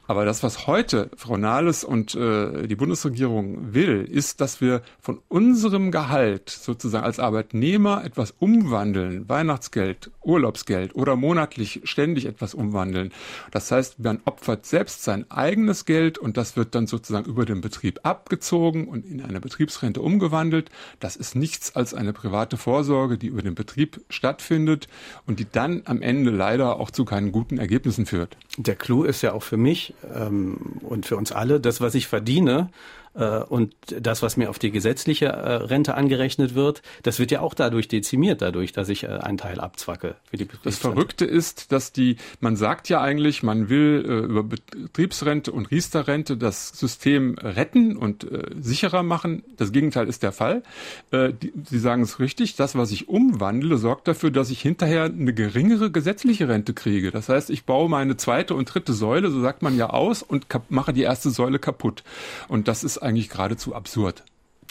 [0.05, 5.21] Aber das, was heute Frau Nahles und äh, die Bundesregierung will, ist, dass wir von
[5.29, 13.13] unserem Gehalt sozusagen als Arbeitnehmer etwas umwandeln, Weihnachtsgeld, Urlaubsgeld oder monatlich ständig etwas umwandeln.
[13.51, 17.61] Das heißt, man opfert selbst sein eigenes Geld und das wird dann sozusagen über den
[17.61, 20.69] Betrieb abgezogen und in eine Betriebsrente umgewandelt.
[20.99, 24.89] Das ist nichts als eine private Vorsorge, die über den Betrieb stattfindet
[25.25, 28.35] und die dann am Ende leider auch zu keinen guten Ergebnissen führt.
[28.57, 32.07] Der Clou ist ja auch für mich, ähm, und für uns alle, das, was ich
[32.07, 32.69] verdiene,
[33.13, 37.53] und das, was mir auf die gesetzliche äh, Rente angerechnet wird, das wird ja auch
[37.53, 40.15] dadurch dezimiert, dadurch, dass ich äh, einen Teil abzwacke.
[40.29, 45.51] Für die das Verrückte ist, dass die, man sagt ja eigentlich, man will über Betriebsrente
[45.51, 48.27] und Riester-Rente das System retten und
[48.59, 49.43] sicherer machen.
[49.57, 50.63] Das Gegenteil ist der Fall.
[51.11, 55.91] Sie sagen es richtig, das, was ich umwandle, sorgt dafür, dass ich hinterher eine geringere
[55.91, 57.11] gesetzliche Rente kriege.
[57.11, 60.47] Das heißt, ich baue meine zweite und dritte Säule, so sagt man ja, aus und
[60.69, 62.03] mache die erste Säule kaputt.
[62.47, 64.23] Und das ist eigentlich geradezu absurd.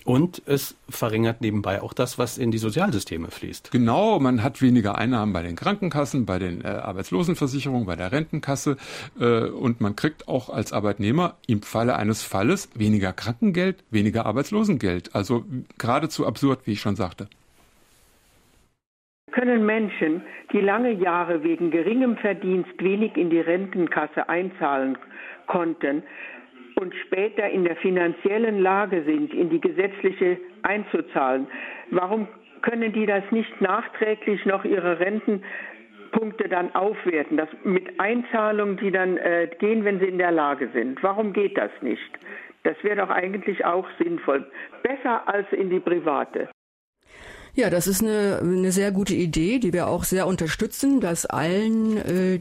[0.05, 3.71] Und es verringert nebenbei auch das, was in die Sozialsysteme fließt.
[3.71, 8.77] Genau, man hat weniger Einnahmen bei den Krankenkassen, bei den äh, Arbeitslosenversicherungen, bei der Rentenkasse
[9.21, 15.15] äh, und man kriegt auch als Arbeitnehmer im Falle eines Falles weniger Krankengeld, weniger Arbeitslosengeld.
[15.15, 15.45] Also
[15.79, 17.29] geradezu absurd, wie ich schon sagte.
[19.31, 20.23] Können Menschen,
[20.53, 24.99] die lange Jahre wegen geringem Verdienst wenig in die Rentenkasse einzahlen
[25.47, 26.03] konnten,
[26.83, 31.47] und später in der finanziellen Lage sind, in die gesetzliche einzuzahlen,
[31.91, 32.27] warum
[32.63, 39.17] können die das nicht nachträglich noch ihre Rentenpunkte dann aufwerten, das mit Einzahlungen, die dann
[39.17, 41.03] äh, gehen, wenn sie in der Lage sind?
[41.03, 42.19] Warum geht das nicht?
[42.65, 44.45] Das wäre doch eigentlich auch sinnvoll.
[44.83, 46.49] Besser als in die private.
[47.55, 51.99] Ja, das ist eine, eine sehr gute Idee, die wir auch sehr unterstützen, dass allen
[51.99, 52.41] äh,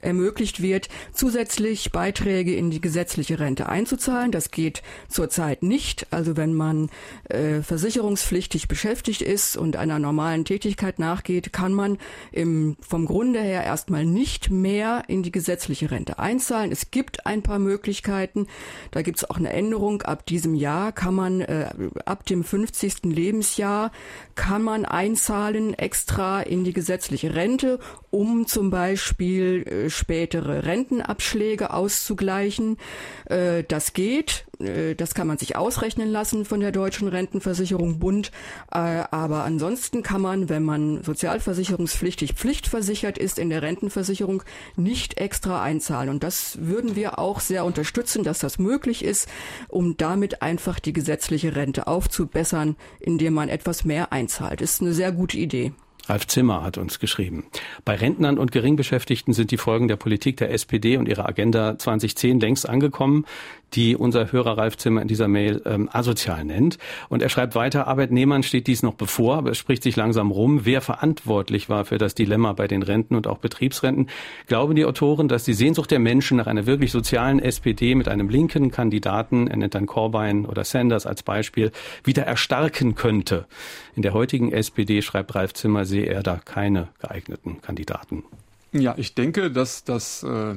[0.00, 4.30] ermöglicht wird, zusätzlich Beiträge in die gesetzliche Rente einzuzahlen.
[4.30, 6.06] Das geht zurzeit nicht.
[6.12, 6.88] Also wenn man
[7.24, 11.98] äh, versicherungspflichtig beschäftigt ist und einer normalen Tätigkeit nachgeht, kann man
[12.30, 16.70] im, vom Grunde her erstmal nicht mehr in die gesetzliche Rente einzahlen.
[16.70, 18.46] Es gibt ein paar Möglichkeiten.
[18.92, 20.02] Da gibt es auch eine Änderung.
[20.02, 21.70] Ab diesem Jahr kann man äh,
[22.04, 23.02] ab dem 50.
[23.02, 23.90] Lebensjahr
[24.38, 27.80] kann man einzahlen extra in die gesetzliche Rente,
[28.10, 32.76] um zum Beispiel äh, spätere Rentenabschläge auszugleichen.
[33.24, 38.32] Äh, das geht, das kann man sich ausrechnen lassen von der deutschen Rentenversicherung Bund.
[38.72, 44.42] Äh, aber ansonsten kann man, wenn man sozialversicherungspflichtig pflichtversichert ist in der Rentenversicherung,
[44.76, 46.10] nicht extra einzahlen.
[46.10, 49.28] Und das würden wir auch sehr unterstützen, dass das möglich ist,
[49.68, 54.60] um damit einfach die gesetzliche Rente aufzubessern, indem man etwas mehr einzahlt.
[54.60, 55.72] Ist eine sehr gute Idee.
[56.08, 57.44] Ralf Zimmer hat uns geschrieben.
[57.84, 62.40] Bei Rentnern und Geringbeschäftigten sind die Folgen der Politik der SPD und ihrer Agenda 2010
[62.40, 63.26] längst angekommen,
[63.74, 66.78] die unser Hörer Ralf Zimmer in dieser Mail ähm, asozial nennt.
[67.08, 70.64] Und er schreibt weiter, Arbeitnehmern steht dies noch bevor, aber es spricht sich langsam rum,
[70.64, 74.08] wer verantwortlich war für das Dilemma bei den Renten und auch Betriebsrenten.
[74.46, 78.28] Glauben die Autoren, dass die Sehnsucht der Menschen nach einer wirklich sozialen SPD mit einem
[78.28, 81.72] linken Kandidaten, er nennt dann Corbyn oder Sanders als Beispiel,
[82.04, 83.46] wieder erstarken könnte?
[83.94, 88.24] In der heutigen SPD, schreibt Ralf Zimmer, sehe er da keine geeigneten Kandidaten.
[88.72, 90.54] Ja, ich denke, dass das äh,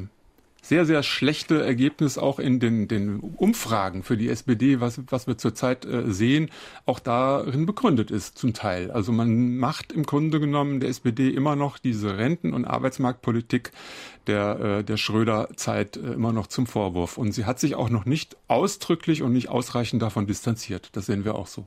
[0.61, 5.37] sehr, sehr schlechte Ergebnis auch in den, den Umfragen für die SPD, was, was wir
[5.37, 6.49] zurzeit äh, sehen,
[6.85, 8.91] auch darin begründet ist zum Teil.
[8.91, 13.71] Also man macht im Grunde genommen der SPD immer noch diese Renten- und Arbeitsmarktpolitik
[14.27, 17.17] der, äh, der Schröder-Zeit äh, immer noch zum Vorwurf.
[17.17, 20.89] Und sie hat sich auch noch nicht ausdrücklich und nicht ausreichend davon distanziert.
[20.93, 21.65] Das sehen wir auch so.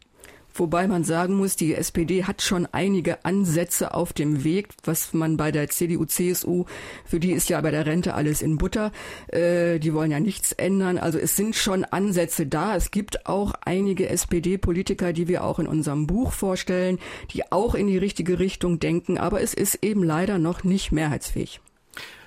[0.56, 5.36] Wobei man sagen muss, die SPD hat schon einige Ansätze auf dem Weg, was man
[5.36, 6.64] bei der CDU, CSU,
[7.04, 8.92] für die ist ja bei der Rente alles in Butter,
[9.28, 10.98] äh, die wollen ja nichts ändern.
[10.98, 12.76] Also es sind schon Ansätze da.
[12.76, 17.00] Es gibt auch einige SPD-Politiker, die wir auch in unserem Buch vorstellen,
[17.32, 21.60] die auch in die richtige Richtung denken, aber es ist eben leider noch nicht mehrheitsfähig.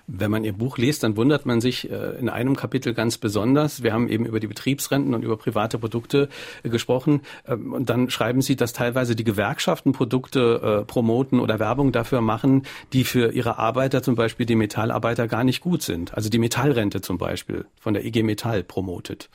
[0.10, 3.84] Wenn man Ihr Buch liest, dann wundert man sich äh, in einem Kapitel ganz besonders.
[3.84, 6.30] Wir haben eben über die Betriebsrenten und über private Produkte
[6.64, 7.22] äh, gesprochen.
[7.46, 12.22] Ähm, und dann schreiben Sie, dass teilweise die Gewerkschaften Produkte äh, promoten oder Werbung dafür
[12.22, 16.14] machen, die für ihre Arbeiter, zum Beispiel die Metallarbeiter, gar nicht gut sind.
[16.14, 19.30] Also die Metallrente zum Beispiel von der IG Metall promotet.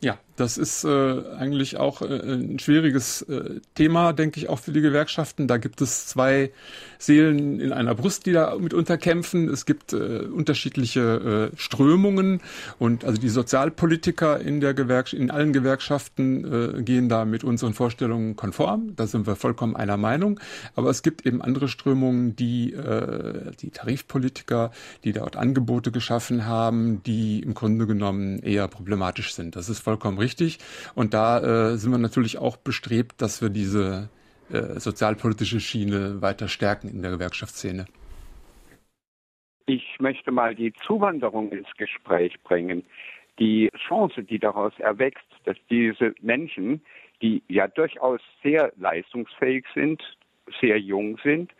[0.00, 4.72] Ja, das ist äh, eigentlich auch äh, ein schwieriges äh, Thema, denke ich, auch für
[4.72, 5.46] die Gewerkschaften.
[5.46, 6.50] Da gibt es zwei
[6.98, 9.48] Seelen in einer Brust, die da mitunter kämpfen.
[9.48, 12.40] Es gibt äh, unterschiedliche äh, Strömungen
[12.78, 17.74] und also die Sozialpolitiker in der Gewerkschaft, in allen Gewerkschaften äh, gehen da mit unseren
[17.74, 18.94] Vorstellungen konform.
[18.96, 20.40] Da sind wir vollkommen einer Meinung.
[20.74, 24.70] Aber es gibt eben andere Strömungen, die äh, die Tarifpolitiker,
[25.04, 29.56] die dort Angebote geschaffen haben, die im Grunde genommen eher problematisch sind.
[29.56, 30.58] Das ist vollkommen richtig.
[30.94, 34.08] Und da äh, sind wir natürlich auch bestrebt, dass wir diese
[34.50, 37.84] äh, sozialpolitische Schiene weiter stärken in der Gewerkschaftsszene.
[39.66, 42.84] Ich möchte mal die Zuwanderung ins Gespräch bringen.
[43.38, 46.82] Die Chance, die daraus erwächst, dass diese Menschen,
[47.22, 50.02] die ja durchaus sehr leistungsfähig sind,
[50.60, 51.52] sehr jung sind,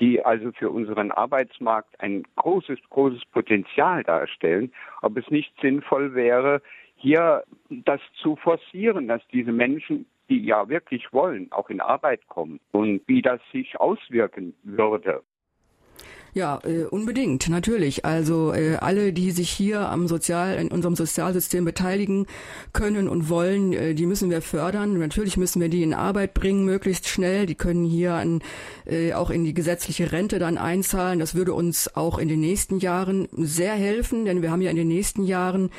[0.00, 6.62] die also für unseren Arbeitsmarkt ein großes, großes Potenzial darstellen, ob es nicht sinnvoll wäre,
[6.98, 12.60] hier das zu forcieren, dass diese Menschen, die ja wirklich wollen, auch in Arbeit kommen
[12.72, 15.22] und wie das sich auswirken würde.
[16.34, 18.04] Ja, äh, unbedingt, natürlich.
[18.04, 22.26] Also äh, alle, die sich hier am Sozial, in unserem Sozialsystem beteiligen
[22.72, 24.98] können und wollen, äh, die müssen wir fördern.
[24.98, 27.46] Natürlich müssen wir die in Arbeit bringen, möglichst schnell.
[27.46, 28.42] Die können hier an,
[28.86, 31.18] äh, auch in die gesetzliche Rente dann einzahlen.
[31.18, 34.76] Das würde uns auch in den nächsten Jahren sehr helfen, denn wir haben ja in
[34.76, 35.70] den nächsten Jahren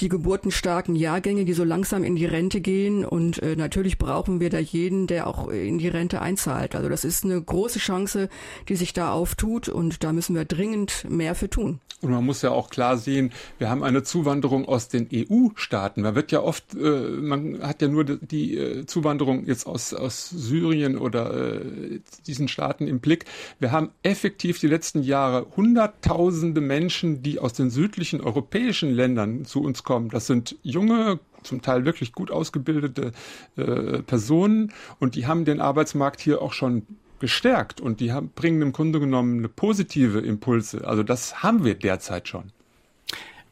[0.00, 3.04] die geburtenstarken Jahrgänge, die so langsam in die Rente gehen.
[3.04, 6.74] Und äh, natürlich brauchen wir da jeden, der auch in die Rente einzahlt.
[6.74, 8.28] Also das ist eine große Chance,
[8.68, 9.68] die sich da auftut.
[9.68, 11.80] Und da müssen wir dringend mehr für tun.
[12.04, 16.02] Und man muss ja auch klar sehen, wir haben eine Zuwanderung aus den EU-Staaten.
[16.02, 20.28] Man wird ja oft, äh, man hat ja nur die äh, Zuwanderung jetzt aus, aus
[20.28, 23.24] Syrien oder äh, diesen Staaten im Blick.
[23.58, 29.62] Wir haben effektiv die letzten Jahre Hunderttausende Menschen, die aus den südlichen europäischen Ländern zu
[29.62, 30.10] uns kommen.
[30.10, 33.12] Das sind junge, zum Teil wirklich gut ausgebildete
[33.56, 36.86] äh, Personen und die haben den Arbeitsmarkt hier auch schon
[37.24, 40.86] gestärkt und die haben, bringen im Grunde genommen eine positive Impulse.
[40.86, 42.52] Also das haben wir derzeit schon.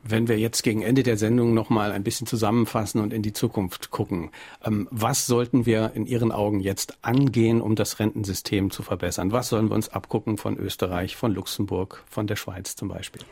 [0.05, 3.33] Wenn wir jetzt gegen Ende der Sendung noch mal ein bisschen zusammenfassen und in die
[3.33, 4.31] Zukunft gucken,
[4.63, 9.33] ähm, was sollten wir in Ihren Augen jetzt angehen, um das Rentensystem zu verbessern?
[9.33, 13.23] Was sollen wir uns abgucken von Österreich, von Luxemburg, von der Schweiz zum Beispiel?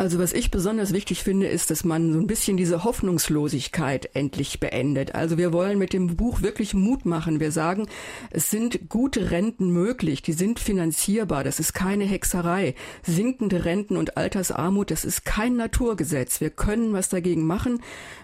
[0.00, 4.60] Also was ich besonders wichtig finde, ist, dass man so ein bisschen diese Hoffnungslosigkeit endlich
[4.60, 5.16] beendet.
[5.16, 7.40] Also wir wollen mit dem Buch wirklich Mut machen.
[7.40, 7.88] Wir sagen,
[8.30, 12.76] es sind gute Renten möglich, die sind finanzierbar, das ist keine Hexerei.
[13.02, 16.40] Sinkende Renten und Altersarmut, das ist kein Naturgesetz.
[16.40, 17.82] Wir können was dagegen machen.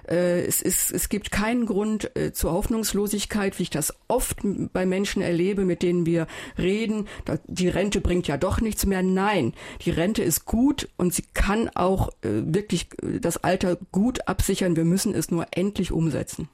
[0.09, 4.39] Äh, es, ist, es gibt keinen Grund äh, zur Hoffnungslosigkeit, wie ich das oft
[4.73, 7.09] bei Menschen erlebe, mit denen wir reden.
[7.49, 9.03] Die Rente bringt ja doch nichts mehr.
[9.03, 9.55] Nein,
[9.85, 14.77] die Rente ist gut und sie kann auch äh, wirklich äh, das Alter gut absichern.
[14.77, 16.49] Wir müssen es nur endlich umsetzen.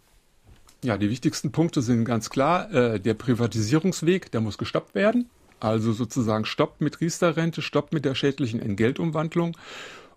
[0.82, 2.72] Ja, die wichtigsten Punkte sind ganz klar.
[2.72, 5.28] Äh, der Privatisierungsweg, der muss gestoppt werden.
[5.60, 9.56] Also sozusagen Stopp mit Riester-Rente, Stopp mit der schädlichen Entgeltumwandlung.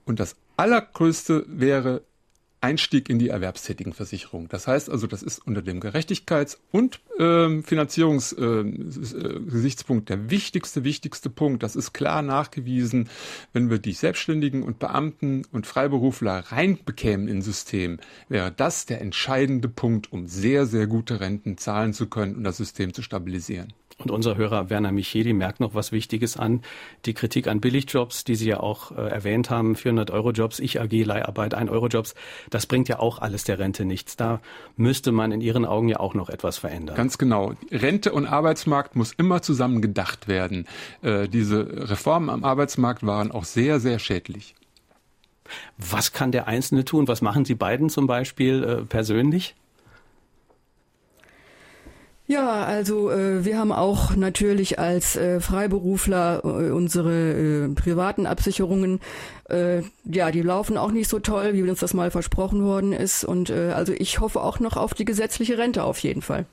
[0.06, 2.02] Und das Allergrößte wäre
[2.64, 4.48] Einstieg in die Erwerbstätigenversicherung.
[4.48, 10.84] Das heißt also, das ist unter dem Gerechtigkeits- und ähm, äh, Finanzierungsgesichtspunkt äh, der wichtigste,
[10.84, 11.62] wichtigste Punkt.
[11.62, 13.10] Das ist klar nachgewiesen,
[13.52, 18.00] wenn wir die Selbstständigen und Beamten und Freiberufler reinbekämen ins System,
[18.30, 22.58] wäre das der entscheidende Punkt, um sehr, sehr gute Renten zahlen zu können und das
[22.58, 23.74] System zu stabilisieren.
[23.98, 26.62] Und unser Hörer Werner Micheli merkt noch was Wichtiges an.
[27.06, 30.82] Die Kritik an Billigjobs, die Sie ja auch äh, erwähnt haben, 400 Euro Jobs, Ich
[30.82, 32.16] AG, Leiharbeit, 1 Euro Jobs,
[32.50, 34.16] das bringt ja auch alles der Rente nichts.
[34.16, 34.42] Da
[34.76, 36.96] müsste man in Ihren Augen ja auch noch etwas verändern.
[36.96, 37.54] Ganz genau.
[37.72, 40.68] Rente und Arbeitsmarkt muss immer zusammen gedacht werden.
[41.02, 44.56] Äh, diese Reformen am Arbeitsmarkt waren auch sehr, sehr schädlich.
[45.78, 47.08] Was kann der Einzelne tun?
[47.08, 49.56] Was machen Sie beiden zum Beispiel äh, persönlich?
[52.26, 59.02] Ja, also äh, wir haben auch natürlich als äh, Freiberufler äh, unsere äh, privaten Absicherungen.
[59.50, 63.26] Äh, ja, die laufen auch nicht so toll, wie uns das mal versprochen worden ist.
[63.26, 66.46] Und äh, also ich hoffe auch noch auf die gesetzliche Rente auf jeden Fall.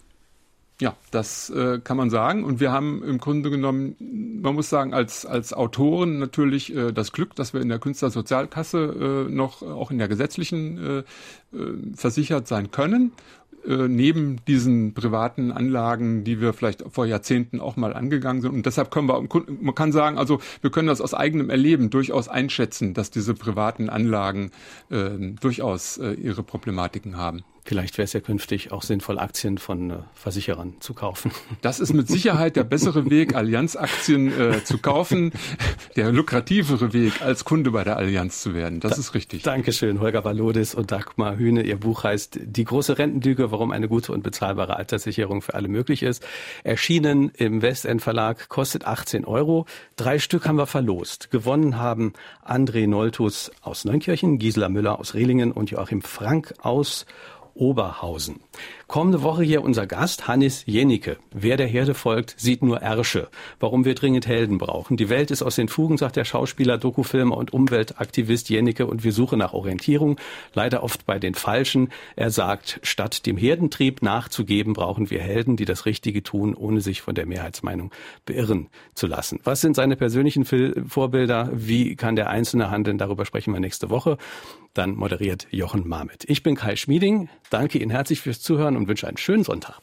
[0.81, 2.43] Ja, das äh, kann man sagen.
[2.43, 7.13] Und wir haben im Grunde genommen, man muss sagen, als, als Autoren natürlich äh, das
[7.13, 11.05] Glück, dass wir in der Künstlersozialkasse äh, noch auch in der gesetzlichen
[11.97, 13.11] versichert sein können
[13.67, 18.53] äh, neben diesen privaten Anlagen, die wir vielleicht vor Jahrzehnten auch mal angegangen sind.
[18.53, 19.23] Und deshalb können wir,
[19.61, 23.91] man kann sagen, also wir können das aus eigenem Erleben durchaus einschätzen, dass diese privaten
[23.91, 24.51] Anlagen
[24.91, 27.43] äh, durchaus äh, ihre Problematiken haben.
[27.65, 31.31] Vielleicht wäre es ja künftig auch sinnvoll, Aktien von äh, Versicherern zu kaufen.
[31.63, 35.33] Das ist mit Sicherheit der bessere Weg, Allianzaktien äh, zu kaufen,
[35.95, 38.81] der lukrativere Weg, als Kunde bei der Allianz zu werden.
[38.81, 39.43] Das da, ist richtig.
[39.43, 41.63] Dankeschön, Holger Balodis und Dagmar Hühne.
[41.63, 46.03] Ihr Buch heißt Die große Rentenlüge, warum eine gute und bezahlbare Alterssicherung für alle möglich
[46.03, 46.25] ist.
[46.65, 49.67] Erschienen im Westend Verlag, kostet 18 Euro.
[49.97, 51.31] Drei Stück haben wir verlost.
[51.31, 57.07] Gewonnen haben André Noltus aus Neunkirchen, Gisela Müller aus Rehlingen und Joachim Frank aus
[57.55, 58.41] Oberhausen.
[58.87, 61.17] Kommende Woche hier unser Gast, Hannes Jenicke.
[61.33, 63.29] Wer der Herde folgt, sieht nur Ärsche.
[63.61, 64.97] Warum wir dringend Helden brauchen.
[64.97, 69.13] Die Welt ist aus den Fugen, sagt der Schauspieler, Dokufilmer und Umweltaktivist Jenicke und wir
[69.13, 70.19] suchen nach Orientierung.
[70.55, 71.91] Leider oft bei den Falschen.
[72.17, 77.01] Er sagt, statt dem Herdentrieb nachzugeben, brauchen wir Helden, die das Richtige tun, ohne sich
[77.01, 77.93] von der Mehrheitsmeinung
[78.27, 79.41] beirren zu lassen.
[79.45, 81.51] Was sind seine persönlichen Vorbilder?
[81.53, 82.99] Wie kann der Einzelne handeln?
[82.99, 84.19] Darüber sprechen wir nächste Woche.
[84.75, 86.25] Dann moderiert Jochen Marmet.
[86.29, 87.29] Ich bin Kai Schmieding.
[87.51, 89.81] Danke Ihnen herzlich fürs Zuhören und wünsche einen schönen Sonntag.